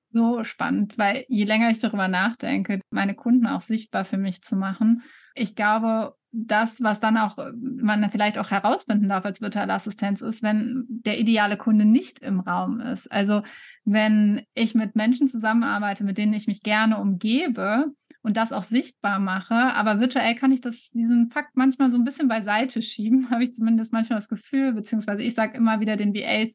So 0.09 0.43
spannend, 0.43 0.97
weil 0.97 1.25
je 1.29 1.45
länger 1.45 1.71
ich 1.71 1.79
darüber 1.79 2.07
nachdenke, 2.07 2.81
meine 2.89 3.15
Kunden 3.15 3.47
auch 3.47 3.61
sichtbar 3.61 4.03
für 4.03 4.17
mich 4.17 4.41
zu 4.41 4.55
machen, 4.55 5.03
ich 5.35 5.55
glaube, 5.55 6.15
das, 6.33 6.81
was 6.81 6.99
dann 6.99 7.17
auch 7.17 7.37
man 7.59 8.09
vielleicht 8.09 8.37
auch 8.37 8.51
herausfinden 8.51 9.09
darf 9.09 9.25
als 9.25 9.41
virtuelle 9.41 9.73
Assistenz, 9.73 10.21
ist, 10.21 10.43
wenn 10.43 10.85
der 10.87 11.19
ideale 11.19 11.57
Kunde 11.57 11.85
nicht 11.85 12.19
im 12.19 12.39
Raum 12.39 12.79
ist. 12.79 13.11
Also 13.11 13.41
wenn 13.83 14.45
ich 14.53 14.73
mit 14.73 14.95
Menschen 14.95 15.27
zusammenarbeite, 15.27 16.03
mit 16.03 16.17
denen 16.17 16.33
ich 16.33 16.47
mich 16.47 16.61
gerne 16.61 16.99
umgebe 16.99 17.93
und 18.21 18.37
das 18.37 18.51
auch 18.51 18.63
sichtbar 18.63 19.19
mache, 19.19 19.55
aber 19.55 19.99
virtuell 19.99 20.35
kann 20.35 20.51
ich 20.51 20.61
das, 20.61 20.89
diesen 20.91 21.31
Fakt 21.31 21.55
manchmal 21.55 21.89
so 21.89 21.97
ein 21.97 22.03
bisschen 22.03 22.27
beiseite 22.27 22.81
schieben, 22.81 23.29
habe 23.31 23.43
ich 23.43 23.53
zumindest 23.53 23.93
manchmal 23.93 24.17
das 24.17 24.29
Gefühl, 24.29 24.73
beziehungsweise 24.73 25.23
ich 25.23 25.33
sage 25.33 25.57
immer 25.57 25.79
wieder 25.79 25.95
den 25.95 26.13
VAs, 26.13 26.53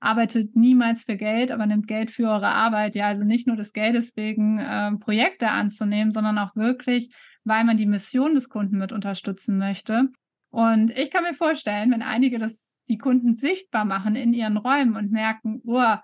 arbeitet 0.00 0.54
niemals 0.54 1.04
für 1.04 1.16
Geld, 1.16 1.50
aber 1.50 1.66
nimmt 1.66 1.88
Geld 1.88 2.12
für 2.12 2.28
eure 2.28 2.46
Arbeit. 2.46 2.94
Ja, 2.94 3.08
also 3.08 3.24
nicht 3.24 3.48
nur 3.48 3.56
des 3.56 3.72
Geldes 3.72 4.16
wegen 4.16 4.60
äh, 4.60 4.92
Projekte 4.92 5.50
anzunehmen, 5.50 6.12
sondern 6.12 6.38
auch 6.38 6.54
wirklich 6.54 7.10
weil 7.48 7.64
man 7.64 7.76
die 7.76 7.86
Mission 7.86 8.34
des 8.34 8.48
Kunden 8.48 8.78
mit 8.78 8.92
unterstützen 8.92 9.58
möchte. 9.58 10.08
Und 10.50 10.96
ich 10.96 11.10
kann 11.10 11.24
mir 11.24 11.34
vorstellen, 11.34 11.90
wenn 11.90 12.02
einige 12.02 12.38
das 12.38 12.74
die 12.88 12.98
Kunden 12.98 13.34
sichtbar 13.34 13.84
machen 13.84 14.16
in 14.16 14.32
ihren 14.32 14.56
Räumen 14.56 14.96
und 14.96 15.10
merken, 15.10 15.60
oh, 15.66 15.96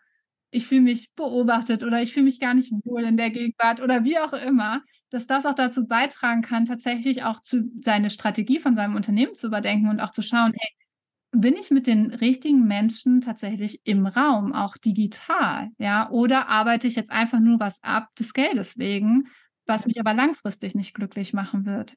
ich 0.55 0.67
fühle 0.67 0.83
mich 0.83 1.09
beobachtet 1.15 1.83
oder 1.83 2.01
ich 2.03 2.13
fühle 2.13 2.25
mich 2.25 2.41
gar 2.41 2.55
nicht 2.55 2.73
wohl 2.85 3.05
in 3.05 3.17
der 3.17 3.31
Gegenwart 3.31 3.81
oder 3.81 4.05
wie 4.05 4.19
auch 4.19 4.33
immer, 4.33 4.83
dass 5.11 5.27
das 5.27 5.47
auch 5.47 5.55
dazu 5.55 5.87
beitragen 5.87 6.43
kann, 6.43 6.67
tatsächlich 6.67 7.25
auch 7.25 7.41
zu 7.41 7.71
seine 7.83 8.11
Strategie 8.11 8.59
von 8.59 8.75
seinem 8.75 8.97
Unternehmen 8.97 9.35
zu 9.35 9.49
überdenken 9.49 9.89
und 9.89 10.01
auch 10.01 10.11
zu 10.13 10.23
schauen, 10.23 10.53
hey, 10.57 10.71
bin 11.37 11.55
ich 11.55 11.71
mit 11.71 11.87
den 11.87 12.13
richtigen 12.13 12.67
Menschen 12.67 13.21
tatsächlich 13.21 13.81
im 13.85 14.07
Raum, 14.07 14.53
auch 14.53 14.77
digital, 14.77 15.71
ja, 15.79 16.09
oder 16.11 16.49
arbeite 16.49 16.87
ich 16.87 16.95
jetzt 16.95 17.11
einfach 17.11 17.41
nur 17.41 17.59
was 17.59 17.83
ab 17.83 18.09
des 18.17 18.33
Geldes 18.33 18.79
wegen 18.79 19.29
was 19.67 19.87
mich 19.87 19.99
aber 20.01 20.15
langfristig 20.15 20.75
nicht 20.75 20.95
glücklich 20.95 21.33
machen 21.33 21.65
wird. 21.65 21.95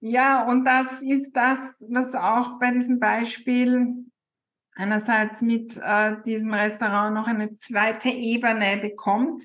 Ja, 0.00 0.46
und 0.48 0.64
das 0.64 1.02
ist 1.02 1.32
das, 1.32 1.78
was 1.88 2.14
auch 2.14 2.58
bei 2.58 2.72
diesem 2.72 2.98
Beispiel 2.98 4.04
einerseits 4.74 5.42
mit 5.42 5.76
äh, 5.76 6.16
diesem 6.24 6.52
Restaurant 6.54 7.14
noch 7.14 7.26
eine 7.26 7.54
zweite 7.54 8.08
Ebene 8.08 8.78
bekommt. 8.78 9.44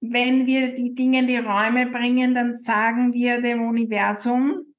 Wenn 0.00 0.46
wir 0.46 0.74
die 0.74 0.94
Dinge 0.94 1.20
in 1.20 1.26
die 1.28 1.36
Räume 1.36 1.86
bringen, 1.86 2.34
dann 2.34 2.56
sagen 2.56 3.12
wir 3.12 3.40
dem 3.40 3.62
Universum, 3.62 4.74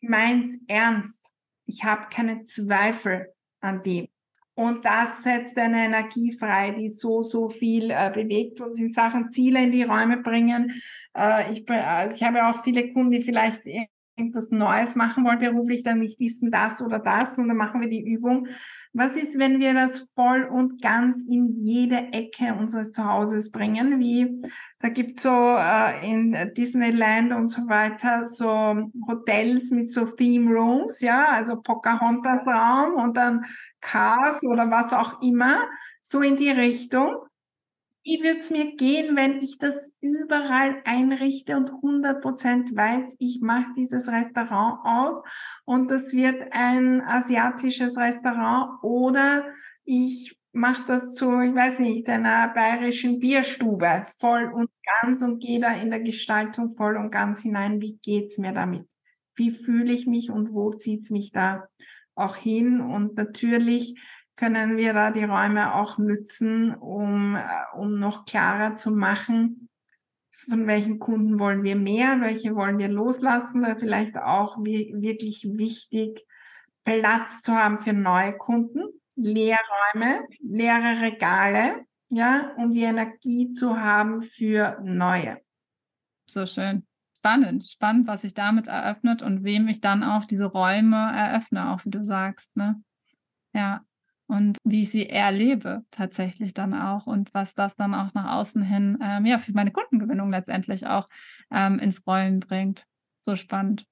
ich 0.00 0.08
meins 0.08 0.58
ernst. 0.66 1.30
Ich 1.66 1.84
habe 1.84 2.08
keine 2.10 2.42
Zweifel 2.42 3.32
an 3.60 3.82
dem. 3.82 4.08
Und 4.56 4.84
das 4.84 5.24
setzt 5.24 5.58
eine 5.58 5.86
Energie 5.86 6.30
frei, 6.30 6.70
die 6.70 6.90
so, 6.90 7.22
so 7.22 7.48
viel 7.48 7.90
äh, 7.90 8.10
bewegt 8.14 8.60
uns 8.60 8.78
in 8.78 8.92
Sachen 8.92 9.30
Ziele 9.30 9.64
in 9.64 9.72
die 9.72 9.82
Räume 9.82 10.18
bringen. 10.18 10.72
Äh, 11.16 11.52
ich, 11.52 11.68
äh, 11.68 12.14
ich 12.14 12.22
habe 12.22 12.46
auch 12.46 12.62
viele 12.62 12.92
Kunden, 12.92 13.10
die 13.10 13.22
vielleicht 13.22 13.62
irgendwas 14.16 14.50
Neues 14.50 14.94
machen 14.94 15.24
wollen 15.24 15.38
beruflich, 15.38 15.82
dann 15.82 16.00
nicht 16.00 16.20
wissen 16.20 16.50
das 16.50 16.80
oder 16.80 16.98
das 16.98 17.38
und 17.38 17.48
dann 17.48 17.56
machen 17.56 17.80
wir 17.80 17.88
die 17.88 18.04
Übung. 18.04 18.46
Was 18.92 19.16
ist, 19.16 19.38
wenn 19.38 19.60
wir 19.60 19.74
das 19.74 20.10
voll 20.14 20.44
und 20.44 20.80
ganz 20.80 21.24
in 21.28 21.46
jede 21.64 22.12
Ecke 22.12 22.54
unseres 22.54 22.92
Zuhauses 22.92 23.50
bringen? 23.50 23.98
Wie 23.98 24.40
da 24.78 24.90
gibt's 24.90 25.22
so 25.22 25.30
äh, 25.30 26.08
in 26.08 26.52
Disneyland 26.54 27.32
und 27.32 27.48
so 27.48 27.68
weiter 27.68 28.26
so 28.26 28.90
Hotels 29.08 29.70
mit 29.70 29.90
so 29.90 30.04
Theme 30.04 30.54
Rooms, 30.54 31.00
ja, 31.00 31.24
also 31.30 31.60
Pocahontas 31.60 32.46
Raum 32.46 32.94
und 32.94 33.16
dann 33.16 33.44
Cars 33.80 34.44
oder 34.44 34.70
was 34.70 34.92
auch 34.92 35.22
immer, 35.22 35.56
so 36.02 36.20
in 36.20 36.36
die 36.36 36.50
Richtung. 36.50 37.16
Wie 38.04 38.22
wird's 38.22 38.50
mir 38.50 38.76
gehen, 38.76 39.16
wenn 39.16 39.38
ich 39.38 39.56
das 39.58 39.94
überall 40.02 40.82
einrichte 40.84 41.56
und 41.56 41.70
100 41.70 42.20
Prozent 42.20 42.76
weiß, 42.76 43.16
ich 43.18 43.40
mache 43.40 43.72
dieses 43.74 44.08
Restaurant 44.08 44.80
auf 44.84 45.24
und 45.64 45.90
das 45.90 46.12
wird 46.12 46.48
ein 46.52 47.00
asiatisches 47.00 47.96
Restaurant 47.96 48.82
oder 48.82 49.46
ich 49.84 50.38
mache 50.52 50.84
das 50.86 51.14
zu, 51.14 51.40
ich 51.40 51.54
weiß 51.54 51.78
nicht, 51.78 52.06
einer 52.10 52.48
bayerischen 52.48 53.20
Bierstube 53.20 54.06
voll 54.18 54.52
und 54.52 54.68
ganz 55.00 55.22
und 55.22 55.40
gehe 55.40 55.58
da 55.58 55.72
in 55.74 55.90
der 55.90 56.00
Gestaltung 56.00 56.72
voll 56.72 56.98
und 56.98 57.10
ganz 57.10 57.40
hinein. 57.40 57.80
Wie 57.80 57.98
geht's 58.02 58.36
mir 58.36 58.52
damit? 58.52 58.86
Wie 59.34 59.50
fühle 59.50 59.92
ich 59.94 60.06
mich 60.06 60.30
und 60.30 60.52
wo 60.52 60.70
zieht's 60.70 61.08
mich 61.08 61.32
da 61.32 61.68
auch 62.14 62.36
hin? 62.36 62.82
Und 62.82 63.16
natürlich 63.16 63.98
können 64.36 64.76
wir 64.76 64.92
da 64.92 65.10
die 65.10 65.24
Räume 65.24 65.74
auch 65.74 65.98
nutzen, 65.98 66.74
um, 66.74 67.36
äh, 67.36 67.42
um 67.76 67.98
noch 67.98 68.24
klarer 68.24 68.74
zu 68.76 68.90
machen, 68.90 69.68
von 70.32 70.66
welchen 70.66 70.98
Kunden 70.98 71.38
wollen 71.38 71.62
wir 71.62 71.76
mehr, 71.76 72.20
welche 72.20 72.54
wollen 72.56 72.78
wir 72.78 72.88
loslassen, 72.88 73.62
da 73.62 73.76
vielleicht 73.76 74.16
auch 74.16 74.58
wirklich 74.58 75.44
wichtig, 75.44 76.26
Platz 76.82 77.40
zu 77.40 77.52
haben 77.52 77.80
für 77.80 77.92
neue 77.92 78.36
Kunden, 78.36 78.82
Leerräume, 79.16 80.26
leere 80.40 81.00
Regale, 81.00 81.86
ja, 82.08 82.52
um 82.56 82.72
die 82.72 82.82
Energie 82.82 83.50
zu 83.50 83.80
haben 83.80 84.22
für 84.22 84.80
neue. 84.82 85.40
So 86.26 86.46
schön. 86.46 86.86
Spannend, 87.16 87.66
spannend, 87.66 88.06
was 88.06 88.20
sich 88.20 88.34
damit 88.34 88.66
eröffnet 88.66 89.22
und 89.22 89.44
wem 89.44 89.68
ich 89.68 89.80
dann 89.80 90.02
auch 90.02 90.26
diese 90.26 90.44
Räume 90.44 90.96
eröffne, 90.96 91.70
auch 91.70 91.84
wie 91.86 91.90
du 91.90 92.04
sagst, 92.04 92.54
ne? 92.54 92.82
Ja, 93.54 93.82
und 94.26 94.58
wie 94.64 94.82
ich 94.82 94.90
sie 94.90 95.08
erlebe 95.08 95.84
tatsächlich 95.90 96.54
dann 96.54 96.74
auch 96.74 97.06
und 97.06 97.32
was 97.34 97.54
das 97.54 97.76
dann 97.76 97.94
auch 97.94 98.14
nach 98.14 98.36
außen 98.36 98.62
hin 98.62 98.98
ähm, 99.02 99.26
ja 99.26 99.38
für 99.38 99.52
meine 99.52 99.70
Kundengewinnung 99.70 100.30
letztendlich 100.30 100.86
auch 100.86 101.08
ähm, 101.50 101.78
ins 101.78 102.06
Rollen 102.06 102.40
bringt. 102.40 102.84
So 103.22 103.36
spannend. 103.36 103.86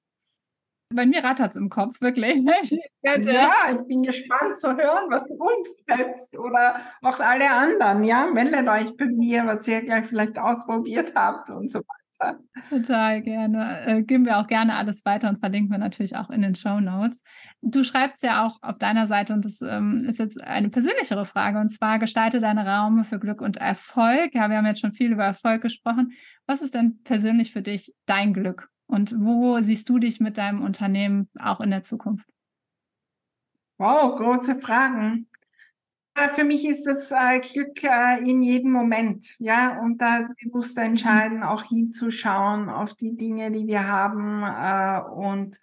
Bei 0.93 1.07
mir 1.07 1.23
rattert 1.23 1.51
es 1.51 1.55
im 1.55 1.69
Kopf, 1.69 2.01
wirklich. 2.01 2.35
ja, 3.01 3.15
ich 3.15 3.87
bin 3.87 4.03
gespannt 4.03 4.57
zu 4.57 4.69
hören, 4.75 5.09
was 5.09 5.23
du 5.23 5.35
umsetzt 5.35 6.37
oder 6.37 6.79
auch 7.01 7.19
alle 7.19 7.49
anderen. 7.49 8.03
Ja, 8.03 8.27
meldet 8.27 8.67
euch 8.67 8.95
bei 8.95 9.05
mir, 9.05 9.45
was 9.45 9.67
ihr 9.67 9.81
gleich 9.81 10.05
vielleicht 10.05 10.37
ausprobiert 10.37 11.13
habt 11.15 11.49
und 11.49 11.71
so 11.71 11.79
weiter. 11.79 12.39
Total 12.69 13.21
gerne. 13.23 13.85
Äh, 13.87 14.03
geben 14.03 14.25
wir 14.25 14.37
auch 14.37 14.47
gerne 14.47 14.75
alles 14.75 15.03
weiter 15.03 15.29
und 15.29 15.39
verlinken 15.39 15.71
wir 15.71 15.79
natürlich 15.79 16.15
auch 16.15 16.29
in 16.29 16.41
den 16.41 16.53
Show 16.53 16.79
Notes. 16.79 17.17
Du 17.65 17.83
schreibst 17.85 18.23
ja 18.23 18.45
auch 18.45 18.61
auf 18.61 18.77
deiner 18.77 19.07
Seite, 19.07 19.33
und 19.33 19.45
das 19.45 19.61
ähm, 19.61 20.05
ist 20.07 20.19
jetzt 20.19 20.39
eine 20.41 20.69
persönlichere 20.69 21.25
Frage, 21.25 21.59
und 21.59 21.69
zwar 21.69 21.97
gestalte 21.97 22.41
deine 22.41 22.67
Raum 22.67 23.05
für 23.05 23.19
Glück 23.19 23.41
und 23.41 23.55
Erfolg. 23.55 24.33
Ja, 24.33 24.49
wir 24.49 24.57
haben 24.57 24.65
jetzt 24.65 24.81
schon 24.81 24.91
viel 24.91 25.13
über 25.13 25.23
Erfolg 25.23 25.61
gesprochen. 25.61 26.11
Was 26.45 26.61
ist 26.61 26.73
denn 26.73 27.01
persönlich 27.03 27.53
für 27.53 27.61
dich 27.61 27.95
dein 28.05 28.33
Glück? 28.33 28.69
Und 28.85 29.15
wo 29.17 29.61
siehst 29.61 29.87
du 29.87 29.97
dich 29.97 30.19
mit 30.19 30.37
deinem 30.37 30.61
Unternehmen 30.61 31.29
auch 31.39 31.61
in 31.61 31.71
der 31.71 31.83
Zukunft? 31.83 32.27
Wow, 33.77 34.17
große 34.17 34.59
Fragen. 34.59 35.29
Für 36.35 36.43
mich 36.43 36.67
ist 36.67 36.83
das 36.83 37.11
äh, 37.11 37.39
Glück 37.39 37.81
äh, 37.83 38.19
in 38.19 38.43
jedem 38.43 38.71
Moment, 38.71 39.35
ja, 39.39 39.79
und 39.79 39.99
da 39.99 40.27
bewusst 40.43 40.77
entscheiden, 40.77 41.41
auch 41.41 41.63
hinzuschauen 41.63 42.69
auf 42.69 42.93
die 42.93 43.15
Dinge, 43.15 43.51
die 43.51 43.65
wir 43.65 43.87
haben 43.87 44.43
äh, 44.43 45.01
und 45.11 45.57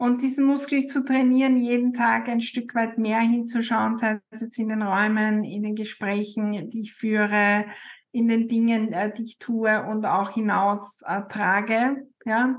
und 0.00 0.22
diesen 0.22 0.46
Muskel 0.46 0.86
zu 0.86 1.04
trainieren, 1.04 1.58
jeden 1.58 1.92
Tag 1.92 2.26
ein 2.30 2.40
Stück 2.40 2.74
weit 2.74 2.96
mehr 2.96 3.20
hinzuschauen, 3.20 3.96
sei 3.96 4.18
es 4.30 4.40
jetzt 4.40 4.58
in 4.58 4.70
den 4.70 4.80
Räumen, 4.80 5.44
in 5.44 5.62
den 5.62 5.74
Gesprächen, 5.74 6.70
die 6.70 6.80
ich 6.80 6.94
führe, 6.94 7.66
in 8.10 8.26
den 8.26 8.48
Dingen, 8.48 8.94
äh, 8.94 9.12
die 9.12 9.24
ich 9.24 9.38
tue 9.38 9.84
und 9.84 10.06
auch 10.06 10.30
hinaus 10.30 11.02
äh, 11.06 11.20
trage, 11.28 12.08
ja. 12.24 12.58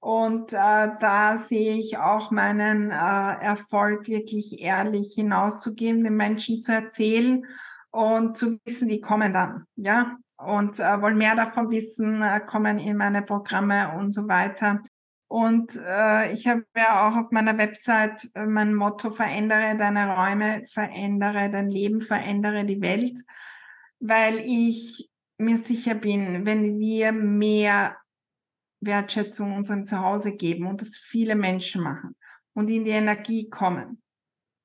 Und 0.00 0.52
äh, 0.52 0.88
da 0.98 1.36
sehe 1.36 1.76
ich 1.76 1.98
auch 1.98 2.32
meinen 2.32 2.90
äh, 2.90 2.94
Erfolg 2.94 4.08
wirklich 4.08 4.60
ehrlich 4.60 5.14
hinauszugeben, 5.14 6.02
den 6.02 6.16
Menschen 6.16 6.62
zu 6.62 6.72
erzählen 6.72 7.46
und 7.92 8.36
zu 8.36 8.58
wissen, 8.64 8.88
die 8.88 9.00
kommen 9.00 9.32
dann, 9.32 9.66
ja. 9.76 10.16
Und 10.36 10.80
äh, 10.80 11.00
wollen 11.00 11.16
mehr 11.16 11.36
davon 11.36 11.70
wissen, 11.70 12.22
äh, 12.22 12.40
kommen 12.40 12.80
in 12.80 12.96
meine 12.96 13.22
Programme 13.22 13.96
und 13.96 14.10
so 14.10 14.26
weiter. 14.26 14.82
Und 15.32 15.76
äh, 15.76 16.30
ich 16.34 16.46
habe 16.46 16.66
ja 16.76 17.08
auch 17.08 17.16
auf 17.16 17.30
meiner 17.30 17.56
Website 17.56 18.28
äh, 18.34 18.44
mein 18.44 18.74
Motto, 18.74 19.08
verändere 19.08 19.78
deine 19.78 20.14
Räume, 20.14 20.62
verändere 20.66 21.50
dein 21.50 21.70
Leben, 21.70 22.02
verändere 22.02 22.66
die 22.66 22.82
Welt, 22.82 23.18
weil 23.98 24.40
ich 24.40 25.08
mir 25.38 25.56
sicher 25.56 25.94
bin, 25.94 26.44
wenn 26.44 26.78
wir 26.78 27.12
mehr 27.12 27.96
Wertschätzung 28.80 29.56
unserem 29.56 29.86
Zuhause 29.86 30.36
geben 30.36 30.66
und 30.66 30.82
das 30.82 30.98
viele 30.98 31.34
Menschen 31.34 31.82
machen 31.82 32.14
und 32.52 32.68
in 32.68 32.84
die 32.84 32.90
Energie 32.90 33.48
kommen. 33.48 34.02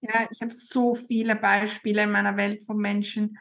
Ja, 0.01 0.27
ich 0.29 0.41
habe 0.41 0.51
so 0.51 0.95
viele 0.95 1.37
Beispiele 1.37 2.03
in 2.03 2.11
meiner 2.11 2.35
Welt 2.35 2.65
von 2.65 2.75
Menschen, 2.75 3.37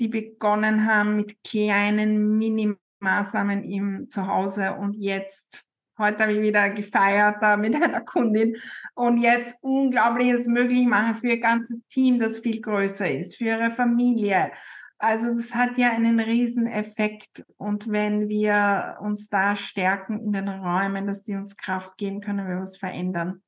die 0.00 0.08
begonnen 0.08 0.86
haben 0.86 1.16
mit 1.16 1.44
kleinen 1.44 2.38
Minimaßnahmen 2.38 3.62
im 3.62 4.08
Zuhause 4.08 4.72
und 4.72 4.96
jetzt 4.96 5.66
Heute 6.02 6.24
habe 6.24 6.32
ich 6.32 6.40
wieder 6.40 6.68
gefeiert 6.70 7.36
da 7.40 7.56
mit 7.56 7.74
einer 7.82 8.00
Kundin 8.00 8.56
und 8.94 9.18
jetzt 9.18 9.56
Unglaubliches 9.60 10.46
möglich 10.46 10.84
machen 10.86 11.16
für 11.16 11.28
ihr 11.28 11.40
ganzes 11.40 11.86
Team, 11.86 12.18
das 12.18 12.40
viel 12.40 12.60
größer 12.60 13.08
ist, 13.08 13.36
für 13.36 13.44
ihre 13.44 13.70
Familie. 13.70 14.50
Also 14.98 15.34
das 15.34 15.54
hat 15.54 15.78
ja 15.78 15.90
einen 15.92 16.18
riesen 16.18 16.66
Effekt 16.66 17.44
und 17.56 17.90
wenn 17.90 18.28
wir 18.28 18.98
uns 19.00 19.28
da 19.28 19.54
stärken 19.54 20.18
in 20.20 20.32
den 20.32 20.48
Räumen, 20.48 21.06
dass 21.06 21.22
die 21.22 21.36
uns 21.36 21.56
Kraft 21.56 21.96
geben, 21.98 22.20
können 22.20 22.48
wir 22.48 22.60
was 22.60 22.76
verändern 22.76 23.42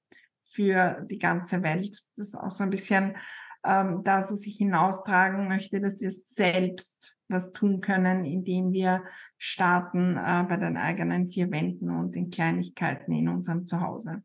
für 0.44 1.04
die 1.10 1.18
ganze 1.18 1.64
Welt. 1.64 2.02
Das 2.16 2.28
ist 2.28 2.34
auch 2.36 2.50
so 2.52 2.62
ein 2.62 2.70
bisschen 2.70 3.16
ähm, 3.64 4.02
das, 4.04 4.30
was 4.30 4.46
ich 4.46 4.56
hinaustragen 4.58 5.48
möchte, 5.48 5.80
dass 5.80 6.00
wir 6.00 6.10
selbst 6.12 7.13
was 7.28 7.52
tun 7.52 7.80
können, 7.80 8.24
indem 8.24 8.72
wir 8.72 9.04
starten 9.38 10.16
äh, 10.16 10.44
bei 10.48 10.56
den 10.56 10.76
eigenen 10.76 11.26
vier 11.26 11.50
Wänden 11.50 11.90
und 11.90 12.14
den 12.14 12.30
Kleinigkeiten 12.30 13.12
in 13.12 13.28
unserem 13.28 13.66
Zuhause. 13.66 14.22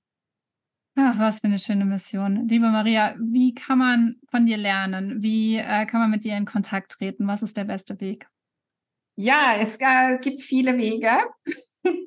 Ach, 0.95 1.17
was 1.17 1.39
für 1.39 1.47
eine 1.47 1.59
schöne 1.59 1.85
Mission. 1.85 2.47
Liebe 2.47 2.69
Maria, 2.69 3.15
wie 3.19 3.53
kann 3.53 3.77
man 3.77 4.15
von 4.29 4.45
dir 4.45 4.57
lernen? 4.57 5.21
Wie 5.21 5.55
äh, 5.55 5.85
kann 5.85 6.01
man 6.01 6.11
mit 6.11 6.25
dir 6.25 6.35
in 6.35 6.45
Kontakt 6.45 6.91
treten? 6.91 7.27
Was 7.27 7.41
ist 7.41 7.55
der 7.55 7.63
beste 7.63 7.99
Weg? 8.01 8.27
Ja, 9.15 9.55
es 9.59 9.77
äh, 9.79 10.17
gibt 10.19 10.41
viele 10.41 10.77
Wege. 10.77 11.09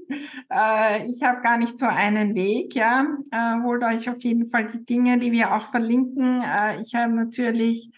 Äh, 0.50 1.10
ich 1.10 1.22
habe 1.22 1.40
gar 1.40 1.56
nicht 1.56 1.78
so 1.78 1.86
einen 1.86 2.34
Weg, 2.34 2.74
ja. 2.74 3.06
Äh, 3.30 3.62
holt 3.62 3.82
euch 3.82 4.10
auf 4.10 4.22
jeden 4.22 4.46
Fall 4.46 4.66
die 4.66 4.84
Dinge, 4.84 5.18
die 5.18 5.32
wir 5.32 5.54
auch 5.54 5.70
verlinken. 5.70 6.42
Äh, 6.42 6.82
ich 6.82 6.94
habe 6.94 7.14
natürlich 7.14 7.90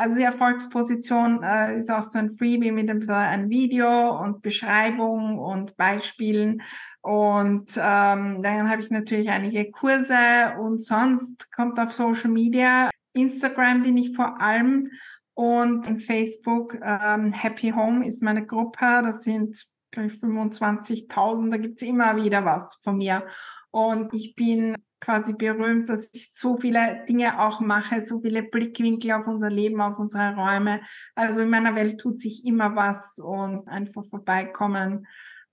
also 0.00 0.16
die 0.16 0.24
Erfolgsposition 0.24 1.42
äh, 1.42 1.78
ist 1.78 1.90
auch 1.90 2.02
so 2.02 2.18
ein 2.18 2.30
Freebie 2.30 2.72
mit 2.72 2.88
einem, 2.88 3.02
so 3.02 3.12
ein 3.12 3.50
Video 3.50 4.18
und 4.18 4.40
Beschreibung 4.40 5.38
und 5.38 5.76
Beispielen. 5.76 6.62
Und 7.02 7.70
ähm, 7.76 8.42
dann 8.42 8.70
habe 8.70 8.80
ich 8.80 8.90
natürlich 8.90 9.30
einige 9.30 9.70
Kurse 9.70 10.54
und 10.58 10.80
sonst 10.80 11.52
kommt 11.52 11.78
auf 11.78 11.92
Social 11.92 12.30
Media. 12.30 12.88
Instagram 13.12 13.82
bin 13.82 13.98
ich 13.98 14.16
vor 14.16 14.40
allem 14.40 14.90
und 15.34 15.86
in 15.86 15.98
Facebook 15.98 16.78
ähm, 16.82 17.32
Happy 17.32 17.70
Home 17.70 18.06
ist 18.06 18.22
meine 18.22 18.46
Gruppe. 18.46 19.02
Das 19.02 19.24
sind 19.24 19.62
glaube 19.90 20.08
ich 20.08 20.14
25.000. 20.14 21.50
Da 21.50 21.56
gibt's 21.58 21.82
immer 21.82 22.16
wieder 22.16 22.44
was 22.44 22.76
von 22.82 22.96
mir. 22.96 23.26
Und 23.70 24.14
ich 24.14 24.34
bin 24.34 24.76
quasi 25.00 25.32
berühmt, 25.32 25.88
dass 25.88 26.10
ich 26.12 26.32
so 26.32 26.58
viele 26.58 27.04
Dinge 27.08 27.40
auch 27.40 27.60
mache, 27.60 28.06
so 28.06 28.20
viele 28.20 28.42
Blickwinkel 28.42 29.12
auf 29.12 29.26
unser 29.26 29.50
Leben, 29.50 29.80
auf 29.80 29.98
unsere 29.98 30.34
Räume. 30.36 30.80
Also 31.14 31.40
in 31.40 31.50
meiner 31.50 31.74
Welt 31.74 32.00
tut 32.00 32.20
sich 32.20 32.44
immer 32.44 32.76
was 32.76 33.18
und 33.18 33.66
einfach 33.66 34.04
vorbeikommen 34.04 35.06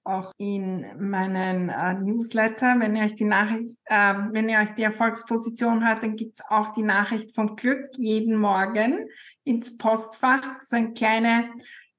auch 0.07 0.31
in 0.37 0.85
meinen 0.97 1.69
äh, 1.69 1.93
Newsletter. 1.95 2.79
Wenn 2.79 2.95
ihr 2.95 3.03
euch 3.03 3.15
die 3.15 3.25
Nachricht, 3.25 3.77
äh, 3.85 4.15
wenn 4.31 4.49
ihr 4.49 4.59
euch 4.59 4.73
die 4.75 4.83
Erfolgsposition 4.83 5.85
hört, 5.85 6.01
dann 6.01 6.15
gibt's 6.15 6.41
auch 6.49 6.73
die 6.73 6.83
Nachricht 6.83 7.35
vom 7.35 7.55
Glück 7.55 7.89
jeden 7.97 8.37
Morgen 8.37 9.09
ins 9.43 9.77
Postfach. 9.77 10.55
So 10.57 10.77
eine 10.77 10.93
kleine 10.93 11.49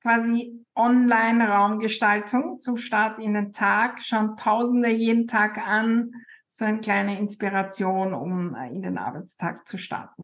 quasi 0.03 0.65
Online-Raumgestaltung 0.75 2.59
zum 2.61 2.79
Start 2.79 3.19
in 3.19 3.35
den 3.35 3.53
Tag. 3.53 4.01
Schauen 4.03 4.37
Tausende 4.37 4.91
jeden 4.91 5.29
Tag 5.29 5.59
an. 5.59 6.13
So 6.51 6.65
eine 6.65 6.81
kleine 6.81 7.19
Inspiration, 7.19 8.15
um 8.15 8.55
äh, 8.55 8.69
in 8.69 8.83
den 8.83 8.99
Arbeitstag 8.99 9.67
zu 9.67 9.79
starten. 9.79 10.23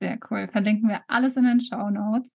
Sehr 0.00 0.18
cool. 0.30 0.48
Verlinken 0.48 0.88
wir 0.88 1.02
alles 1.08 1.36
in 1.36 1.44
den 1.44 1.60
Show 1.60 1.88
Notes. 1.88 2.30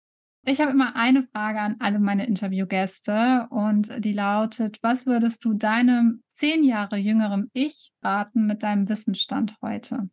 Ich 0.45 0.61
habe 0.61 0.71
immer 0.71 0.97
eine 0.97 1.25
Frage 1.25 1.61
an 1.61 1.77
alle 1.81 1.99
meine 1.99 2.27
Interviewgäste 2.27 3.49
und 3.51 4.03
die 4.03 4.13
lautet, 4.13 4.79
was 4.83 5.05
würdest 5.05 5.45
du 5.45 5.53
deinem 5.53 6.23
zehn 6.31 6.65
Jahre 6.65 6.97
jüngerem 6.97 7.51
Ich 7.53 7.93
raten 8.03 8.47
mit 8.47 8.63
deinem 8.63 8.89
Wissensstand 8.89 9.57
heute? 9.61 10.09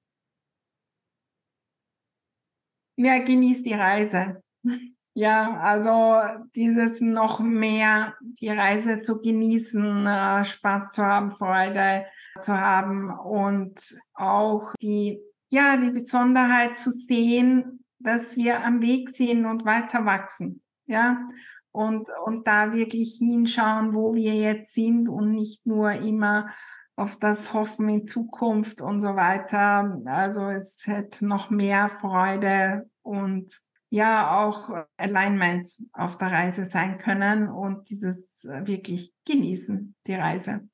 Ja, 2.97 3.19
genieß 3.19 3.63
die 3.63 3.73
Reise. 3.73 4.41
Ja, 5.17 5.61
also 5.61 6.19
dieses 6.55 6.99
noch 6.99 7.39
mehr 7.39 8.15
die 8.19 8.49
Reise 8.49 8.99
zu 8.99 9.21
genießen, 9.21 10.05
äh, 10.05 10.43
Spaß 10.43 10.91
zu 10.91 11.05
haben, 11.05 11.31
Freude 11.31 12.05
zu 12.41 12.53
haben 12.53 13.09
und 13.11 13.79
auch 14.13 14.73
die, 14.81 15.21
ja, 15.49 15.77
die 15.77 15.91
Besonderheit 15.91 16.75
zu 16.75 16.91
sehen, 16.91 17.85
dass 17.97 18.35
wir 18.35 18.65
am 18.65 18.81
Weg 18.81 19.09
sind 19.09 19.45
und 19.45 19.63
weiter 19.63 20.03
wachsen. 20.03 20.61
Ja, 20.85 21.29
und, 21.71 22.09
und 22.25 22.45
da 22.45 22.73
wirklich 22.73 23.15
hinschauen, 23.17 23.93
wo 23.93 24.15
wir 24.15 24.33
jetzt 24.33 24.73
sind 24.73 25.07
und 25.07 25.31
nicht 25.31 25.65
nur 25.65 25.93
immer 25.93 26.49
auf 26.97 27.15
das 27.15 27.53
Hoffen 27.53 27.87
in 27.87 28.05
Zukunft 28.05 28.81
und 28.81 28.99
so 28.99 29.15
weiter. 29.15 29.97
Also 30.05 30.49
es 30.49 30.85
hätte 30.85 31.25
noch 31.25 31.49
mehr 31.49 31.87
Freude 31.87 32.89
und 33.01 33.64
ja 33.89 34.43
auch 34.43 34.85
Alignment 34.97 35.67
auf 35.93 36.17
der 36.17 36.31
Reise 36.31 36.65
sein 36.65 36.97
können 36.97 37.49
und 37.49 37.89
dieses 37.89 38.43
wirklich 38.43 39.13
genießen, 39.25 39.95
die 40.07 40.13
Reise. 40.13 40.67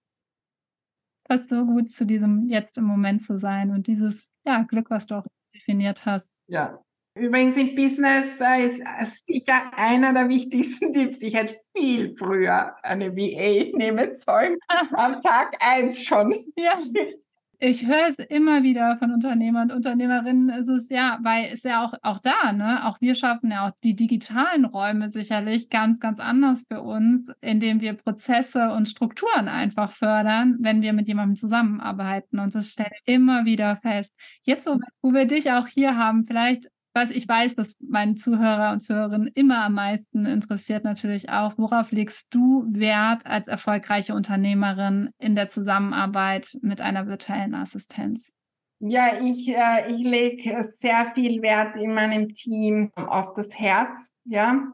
Passt 1.26 1.50
so 1.50 1.66
gut 1.66 1.92
zu 1.92 2.06
diesem 2.06 2.48
jetzt 2.48 2.78
im 2.78 2.86
Moment 2.86 3.24
zu 3.24 3.38
sein 3.38 3.72
und 3.72 3.88
dieses 3.88 4.30
ja, 4.46 4.64
Glück, 4.64 4.90
was 4.90 5.08
du 5.08 5.16
auch 5.16 5.26
definiert 5.54 6.06
hast. 6.06 6.34
Ja, 6.48 6.84
Übrigens 7.14 7.58
im 7.58 7.76
Business 7.76 8.40
äh, 8.40 8.66
ist 8.66 8.80
äh, 8.80 9.06
sicher 9.06 9.72
einer 9.76 10.14
der 10.14 10.30
wichtigsten 10.30 10.94
Tipps. 10.94 11.22
Ich 11.22 11.36
hätte 11.36 11.58
viel 11.76 12.16
früher 12.18 12.74
eine 12.84 13.16
VA 13.16 13.78
nehmen 13.78 14.14
sollen. 14.14 14.58
Am 14.94 15.22
Tag 15.22 15.58
eins 15.60 16.04
schon. 16.04 16.34
Ja. 16.56 16.80
Ich 17.64 17.86
höre 17.86 18.08
es 18.10 18.18
immer 18.18 18.64
wieder 18.64 18.98
von 18.98 19.12
Unternehmern 19.12 19.70
und 19.70 19.78
Unternehmerinnen. 19.78 20.50
Es 20.50 20.68
ist 20.68 20.90
ja, 20.90 21.20
weil 21.22 21.52
es 21.54 21.62
ja 21.62 21.86
auch, 21.86 21.94
auch 22.02 22.18
da, 22.18 22.52
ne, 22.54 22.88
auch 22.88 23.00
wir 23.02 23.14
schaffen 23.14 23.52
ja 23.52 23.68
auch 23.68 23.72
die 23.84 23.96
digitalen 23.96 24.66
Räume 24.66 25.12
sicherlich 25.12 25.70
ganz, 25.70 26.00
ganz 26.00 26.20
anders 26.20 26.66
für 26.68 26.82
uns, 26.82 27.30
indem 27.40 27.80
wir 27.80 27.94
Prozesse 27.94 28.72
und 28.72 28.90
Strukturen 28.90 29.48
einfach 29.48 29.92
fördern, 29.92 30.58
wenn 30.60 30.82
wir 30.82 30.94
mit 30.94 31.08
jemandem 31.08 31.36
zusammenarbeiten. 31.36 32.40
Und 32.40 32.56
das 32.56 32.70
stellt 32.70 32.96
immer 33.06 33.46
wieder 33.46 33.76
fest. 33.76 34.16
Jetzt, 34.42 34.68
wo 35.04 35.14
wir 35.14 35.26
dich 35.26 35.52
auch 35.52 35.68
hier 35.68 35.96
haben, 35.96 36.26
vielleicht 36.26 36.68
was 36.94 37.10
ich 37.10 37.28
weiß, 37.28 37.56
dass 37.56 37.76
meine 37.80 38.16
Zuhörer 38.16 38.74
und 38.74 38.82
Zuhörerinnen 38.82 39.32
immer 39.34 39.64
am 39.64 39.76
meisten 39.76 40.26
interessiert 40.26 40.84
natürlich 40.84 41.30
auch, 41.30 41.54
worauf 41.58 41.92
legst 41.92 42.28
du 42.34 42.66
Wert 42.70 43.26
als 43.26 43.48
erfolgreiche 43.48 44.14
Unternehmerin 44.14 45.12
in 45.18 45.36
der 45.36 45.50
Zusammenarbeit 45.50 46.58
mit 46.62 46.82
einer 46.82 47.08
virtuellen 47.08 47.56
Assistenz? 47.56 48.34
Ja, 48.80 49.12
ich, 49.22 49.48
äh, 49.48 49.90
ich 49.90 50.00
lege 50.00 50.64
sehr 50.64 51.12
viel 51.14 51.42
Wert 51.42 51.76
in 51.78 51.94
meinem 51.94 52.30
Team 52.30 52.92
auf 52.96 53.36
das 53.36 53.58
Herz, 53.60 54.18
ja, 54.26 54.72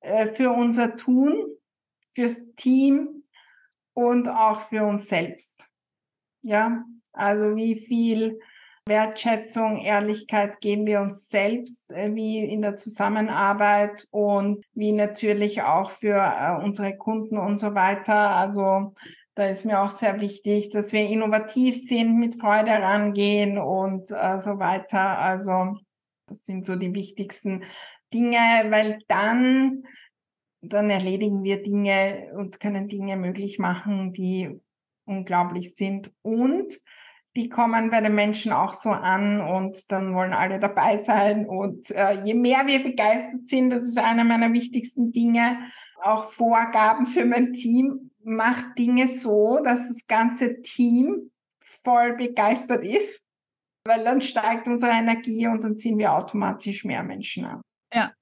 äh, 0.00 0.28
für 0.28 0.50
unser 0.50 0.96
Tun, 0.96 1.34
fürs 2.12 2.54
Team 2.54 3.24
und 3.92 4.28
auch 4.28 4.60
für 4.62 4.84
uns 4.84 5.08
selbst. 5.08 5.66
Ja, 6.42 6.84
also 7.12 7.56
wie 7.56 7.76
viel 7.76 8.38
Wertschätzung, 8.86 9.78
Ehrlichkeit 9.78 10.60
geben 10.60 10.86
wir 10.86 11.00
uns 11.00 11.28
selbst, 11.28 11.90
äh, 11.92 12.14
wie 12.14 12.44
in 12.44 12.62
der 12.62 12.76
Zusammenarbeit 12.76 14.06
und 14.10 14.64
wie 14.74 14.92
natürlich 14.92 15.62
auch 15.62 15.90
für 15.90 16.16
äh, 16.16 16.64
unsere 16.64 16.96
Kunden 16.96 17.38
und 17.38 17.58
so 17.58 17.74
weiter. 17.74 18.36
Also 18.36 18.94
da 19.34 19.46
ist 19.46 19.64
mir 19.64 19.80
auch 19.80 19.90
sehr 19.90 20.20
wichtig, 20.20 20.70
dass 20.70 20.92
wir 20.92 21.08
innovativ 21.08 21.76
sind, 21.86 22.18
mit 22.18 22.40
Freude 22.40 22.72
rangehen 22.72 23.58
und 23.58 24.10
äh, 24.10 24.38
so 24.40 24.58
weiter. 24.58 25.18
Also 25.18 25.76
das 26.26 26.44
sind 26.44 26.64
so 26.64 26.76
die 26.76 26.94
wichtigsten 26.94 27.64
Dinge, 28.12 28.66
weil 28.70 28.98
dann 29.08 29.84
dann 30.62 30.90
erledigen 30.90 31.42
wir 31.42 31.62
Dinge 31.62 32.32
und 32.36 32.60
können 32.60 32.88
Dinge 32.88 33.16
möglich 33.16 33.58
machen, 33.58 34.12
die 34.12 34.60
unglaublich 35.04 35.74
sind. 35.74 36.12
Und 36.22 36.78
die 37.36 37.48
kommen 37.48 37.90
bei 37.90 38.00
den 38.00 38.14
Menschen 38.14 38.52
auch 38.52 38.72
so 38.72 38.90
an 38.90 39.40
und 39.40 39.90
dann 39.92 40.14
wollen 40.14 40.32
alle 40.32 40.58
dabei 40.58 40.98
sein. 40.98 41.46
Und 41.46 41.90
äh, 41.90 42.22
je 42.24 42.34
mehr 42.34 42.66
wir 42.66 42.82
begeistert 42.82 43.46
sind, 43.46 43.70
das 43.70 43.82
ist 43.82 43.98
einer 43.98 44.24
meiner 44.24 44.52
wichtigsten 44.52 45.12
Dinge, 45.12 45.58
auch 46.02 46.28
Vorgaben 46.30 47.06
für 47.06 47.24
mein 47.24 47.52
Team, 47.52 48.10
macht 48.22 48.78
Dinge 48.78 49.08
so, 49.08 49.60
dass 49.62 49.88
das 49.88 50.06
ganze 50.06 50.60
Team 50.62 51.30
voll 51.60 52.16
begeistert 52.16 52.84
ist, 52.84 53.22
weil 53.86 54.02
dann 54.04 54.22
steigt 54.22 54.66
unsere 54.66 54.92
Energie 54.92 55.46
und 55.46 55.62
dann 55.62 55.76
ziehen 55.76 55.98
wir 55.98 56.12
automatisch 56.12 56.84
mehr 56.84 57.02
Menschen 57.02 57.44
an. 57.44 57.62
Ja, 57.92 58.12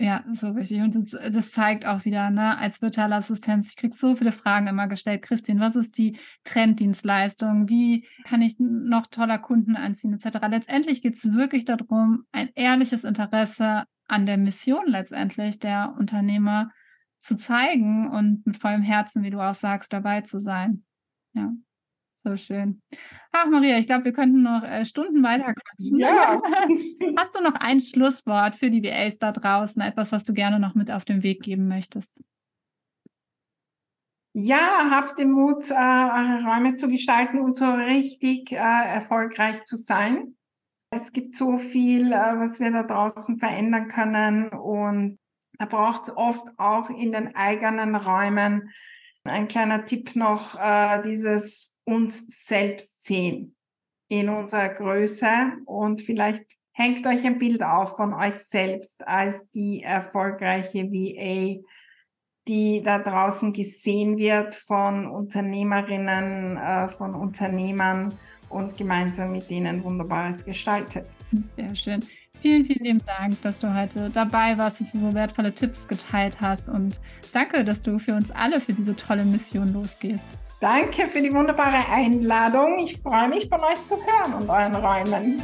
ja, 0.00 0.24
so 0.32 0.50
richtig. 0.50 0.80
Und 0.80 1.12
das, 1.12 1.32
das, 1.32 1.50
zeigt 1.50 1.84
auch 1.84 2.04
wieder, 2.04 2.30
ne, 2.30 2.56
als 2.56 2.80
virtuelle 2.80 3.16
Assistenz, 3.16 3.70
ich 3.70 3.76
kriege 3.76 3.96
so 3.96 4.14
viele 4.14 4.30
Fragen 4.30 4.68
immer 4.68 4.86
gestellt. 4.86 5.22
Christine, 5.22 5.60
was 5.60 5.74
ist 5.74 5.98
die 5.98 6.16
Trenddienstleistung? 6.44 7.68
Wie 7.68 8.06
kann 8.22 8.40
ich 8.40 8.56
noch 8.58 9.08
toller 9.08 9.38
Kunden 9.38 9.74
anziehen, 9.74 10.14
etc. 10.14 10.38
Letztendlich 10.48 11.02
geht 11.02 11.16
es 11.16 11.34
wirklich 11.34 11.64
darum, 11.64 12.24
ein 12.30 12.50
ehrliches 12.54 13.02
Interesse 13.02 13.84
an 14.06 14.24
der 14.24 14.38
Mission 14.38 14.86
letztendlich 14.86 15.58
der 15.58 15.94
Unternehmer 15.98 16.70
zu 17.18 17.36
zeigen 17.36 18.08
und 18.08 18.46
mit 18.46 18.56
vollem 18.56 18.82
Herzen, 18.82 19.24
wie 19.24 19.30
du 19.30 19.40
auch 19.40 19.56
sagst, 19.56 19.92
dabei 19.92 20.20
zu 20.20 20.40
sein. 20.40 20.84
Ja. 21.34 21.52
So 22.28 22.36
schön. 22.36 22.82
Ach, 23.32 23.46
Maria, 23.46 23.78
ich 23.78 23.86
glaube, 23.86 24.04
wir 24.04 24.12
könnten 24.12 24.42
noch 24.42 24.62
äh, 24.62 24.84
Stunden 24.84 25.22
weiter 25.22 25.54
quatschen. 25.54 25.96
Ja. 25.96 26.42
Hast 27.16 27.34
du 27.34 27.42
noch 27.42 27.54
ein 27.54 27.80
Schlusswort 27.80 28.54
für 28.54 28.70
die 28.70 28.82
VAs 28.82 29.18
da 29.18 29.32
draußen? 29.32 29.80
Etwas, 29.80 30.12
was 30.12 30.24
du 30.24 30.34
gerne 30.34 30.60
noch 30.60 30.74
mit 30.74 30.90
auf 30.90 31.06
den 31.06 31.22
Weg 31.22 31.42
geben 31.42 31.68
möchtest? 31.68 32.22
Ja, 34.34 34.90
habt 34.90 35.18
den 35.18 35.32
Mut, 35.32 35.70
äh, 35.70 35.74
eure 35.74 36.44
Räume 36.44 36.74
zu 36.74 36.90
gestalten 36.90 37.38
und 37.40 37.54
so 37.54 37.64
richtig 37.72 38.52
äh, 38.52 38.56
erfolgreich 38.56 39.64
zu 39.64 39.76
sein. 39.76 40.36
Es 40.90 41.12
gibt 41.12 41.34
so 41.34 41.56
viel, 41.56 42.12
äh, 42.12 42.38
was 42.38 42.60
wir 42.60 42.70
da 42.70 42.82
draußen 42.82 43.38
verändern 43.38 43.88
können 43.88 44.50
und 44.50 45.18
da 45.58 45.64
braucht 45.64 46.02
es 46.02 46.16
oft 46.16 46.46
auch 46.58 46.90
in 46.90 47.10
den 47.10 47.34
eigenen 47.34 47.96
Räumen 47.96 48.70
ein 49.28 49.48
kleiner 49.48 49.84
Tipp 49.84 50.16
noch, 50.16 50.58
äh, 50.60 51.02
dieses 51.02 51.74
uns 51.84 52.46
selbst 52.46 53.04
sehen 53.04 53.56
in 54.08 54.28
unserer 54.28 54.70
Größe 54.70 55.52
und 55.66 56.00
vielleicht 56.00 56.58
hängt 56.72 57.06
euch 57.06 57.24
ein 57.26 57.38
Bild 57.38 57.62
auf 57.62 57.96
von 57.96 58.14
euch 58.14 58.34
selbst 58.34 59.06
als 59.06 59.50
die 59.50 59.82
erfolgreiche 59.82 60.84
VA, 60.84 61.60
die 62.46 62.82
da 62.82 62.98
draußen 62.98 63.52
gesehen 63.52 64.16
wird 64.16 64.54
von 64.54 65.06
Unternehmerinnen, 65.06 66.56
äh, 66.56 66.88
von 66.88 67.14
Unternehmern 67.14 68.14
und 68.48 68.76
gemeinsam 68.76 69.32
mit 69.32 69.50
denen 69.50 69.84
Wunderbares 69.84 70.44
gestaltet. 70.44 71.06
Sehr 71.56 71.74
schön. 71.74 72.04
Vielen, 72.40 72.64
vielen 72.64 72.84
lieben 72.84 73.02
Dank, 73.04 73.40
dass 73.42 73.58
du 73.58 73.74
heute 73.74 74.10
dabei 74.10 74.56
warst, 74.56 74.80
dass 74.80 74.92
du 74.92 75.00
so 75.00 75.14
wertvolle 75.14 75.52
Tipps 75.52 75.88
geteilt 75.88 76.40
hast 76.40 76.68
und 76.68 77.00
danke, 77.32 77.64
dass 77.64 77.82
du 77.82 77.98
für 77.98 78.14
uns 78.14 78.30
alle 78.30 78.60
für 78.60 78.72
diese 78.72 78.94
tolle 78.94 79.24
Mission 79.24 79.72
losgehst. 79.72 80.22
Danke 80.60 81.06
für 81.06 81.20
die 81.20 81.32
wunderbare 81.32 81.88
Einladung. 81.90 82.78
Ich 82.78 82.98
freue 82.98 83.28
mich, 83.28 83.48
von 83.48 83.60
euch 83.60 83.82
zu 83.84 83.96
hören 83.96 84.34
und 84.34 84.48
euren 84.48 84.74
Räumen. 84.74 85.42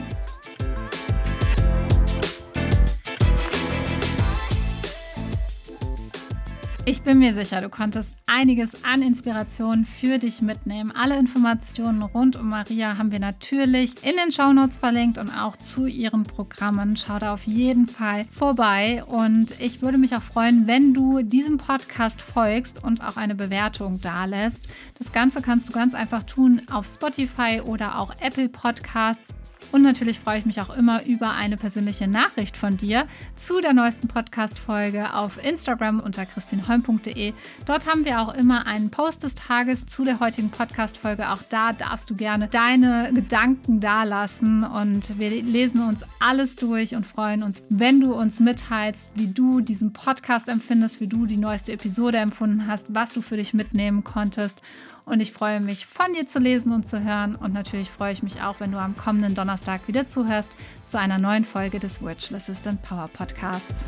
Ich 6.86 7.00
bin 7.00 7.18
mir 7.18 7.32
sicher, 7.32 7.62
du 7.62 7.70
konntest 7.70 8.14
einiges 8.26 8.84
an 8.84 9.00
Inspiration 9.00 9.86
für 9.86 10.18
dich 10.18 10.42
mitnehmen. 10.42 10.92
Alle 10.94 11.18
Informationen 11.18 12.02
rund 12.02 12.36
um 12.36 12.50
Maria 12.50 12.98
haben 12.98 13.10
wir 13.10 13.20
natürlich 13.20 13.94
in 14.04 14.16
den 14.16 14.30
Shownotes 14.30 14.76
verlinkt 14.76 15.16
und 15.16 15.30
auch 15.30 15.56
zu 15.56 15.86
ihren 15.86 16.24
Programmen. 16.24 16.98
Schau 16.98 17.18
da 17.18 17.32
auf 17.32 17.44
jeden 17.44 17.86
Fall 17.88 18.26
vorbei 18.26 19.02
und 19.06 19.58
ich 19.60 19.80
würde 19.80 19.96
mich 19.96 20.14
auch 20.14 20.20
freuen, 20.22 20.66
wenn 20.66 20.92
du 20.92 21.22
diesem 21.22 21.56
Podcast 21.56 22.20
folgst 22.20 22.84
und 22.84 23.02
auch 23.02 23.16
eine 23.16 23.34
Bewertung 23.34 24.02
dalässt. 24.02 24.68
Das 24.98 25.10
Ganze 25.10 25.40
kannst 25.40 25.70
du 25.70 25.72
ganz 25.72 25.94
einfach 25.94 26.24
tun 26.24 26.60
auf 26.70 26.84
Spotify 26.84 27.62
oder 27.64 27.98
auch 27.98 28.12
Apple 28.20 28.50
Podcasts. 28.50 29.28
Und 29.74 29.82
natürlich 29.82 30.20
freue 30.20 30.38
ich 30.38 30.46
mich 30.46 30.60
auch 30.60 30.72
immer 30.76 31.04
über 31.04 31.32
eine 31.32 31.56
persönliche 31.56 32.06
Nachricht 32.06 32.56
von 32.56 32.76
dir 32.76 33.08
zu 33.34 33.60
der 33.60 33.72
neuesten 33.72 34.06
Podcast-Folge 34.06 35.14
auf 35.14 35.44
Instagram 35.44 35.98
unter 35.98 36.24
christinholm.de. 36.26 37.32
Dort 37.66 37.88
haben 37.88 38.04
wir 38.04 38.20
auch 38.20 38.32
immer 38.34 38.68
einen 38.68 38.90
Post 38.90 39.24
des 39.24 39.34
Tages 39.34 39.84
zu 39.84 40.04
der 40.04 40.20
heutigen 40.20 40.50
Podcast-Folge. 40.50 41.28
Auch 41.28 41.42
da 41.42 41.72
darfst 41.72 42.08
du 42.08 42.14
gerne 42.14 42.46
deine 42.46 43.10
Gedanken 43.12 43.80
dalassen 43.80 44.62
und 44.62 45.18
wir 45.18 45.42
lesen 45.42 45.82
uns 45.82 46.02
alles 46.20 46.54
durch 46.54 46.94
und 46.94 47.04
freuen 47.04 47.42
uns, 47.42 47.64
wenn 47.68 48.00
du 48.00 48.14
uns 48.14 48.38
mitteilst, 48.38 49.10
wie 49.16 49.26
du 49.26 49.60
diesen 49.60 49.92
Podcast 49.92 50.48
empfindest, 50.48 51.00
wie 51.00 51.08
du 51.08 51.26
die 51.26 51.36
neueste 51.36 51.72
Episode 51.72 52.18
empfunden 52.18 52.68
hast, 52.68 52.86
was 52.90 53.12
du 53.12 53.22
für 53.22 53.38
dich 53.38 53.54
mitnehmen 53.54 54.04
konntest. 54.04 54.62
Und 55.04 55.20
ich 55.20 55.32
freue 55.32 55.60
mich, 55.60 55.86
von 55.86 56.12
dir 56.14 56.26
zu 56.26 56.38
lesen 56.38 56.72
und 56.72 56.88
zu 56.88 57.04
hören. 57.04 57.36
Und 57.36 57.52
natürlich 57.52 57.90
freue 57.90 58.12
ich 58.12 58.22
mich 58.22 58.40
auch, 58.40 58.60
wenn 58.60 58.72
du 58.72 58.78
am 58.78 58.96
kommenden 58.96 59.34
Donnerstag 59.34 59.86
wieder 59.86 60.06
zuhörst 60.06 60.50
zu 60.86 60.98
einer 60.98 61.18
neuen 61.18 61.44
Folge 61.44 61.78
des 61.78 62.02
Virtual 62.02 62.40
Assistant 62.40 62.80
Power 62.82 63.08
Podcasts. 63.12 63.84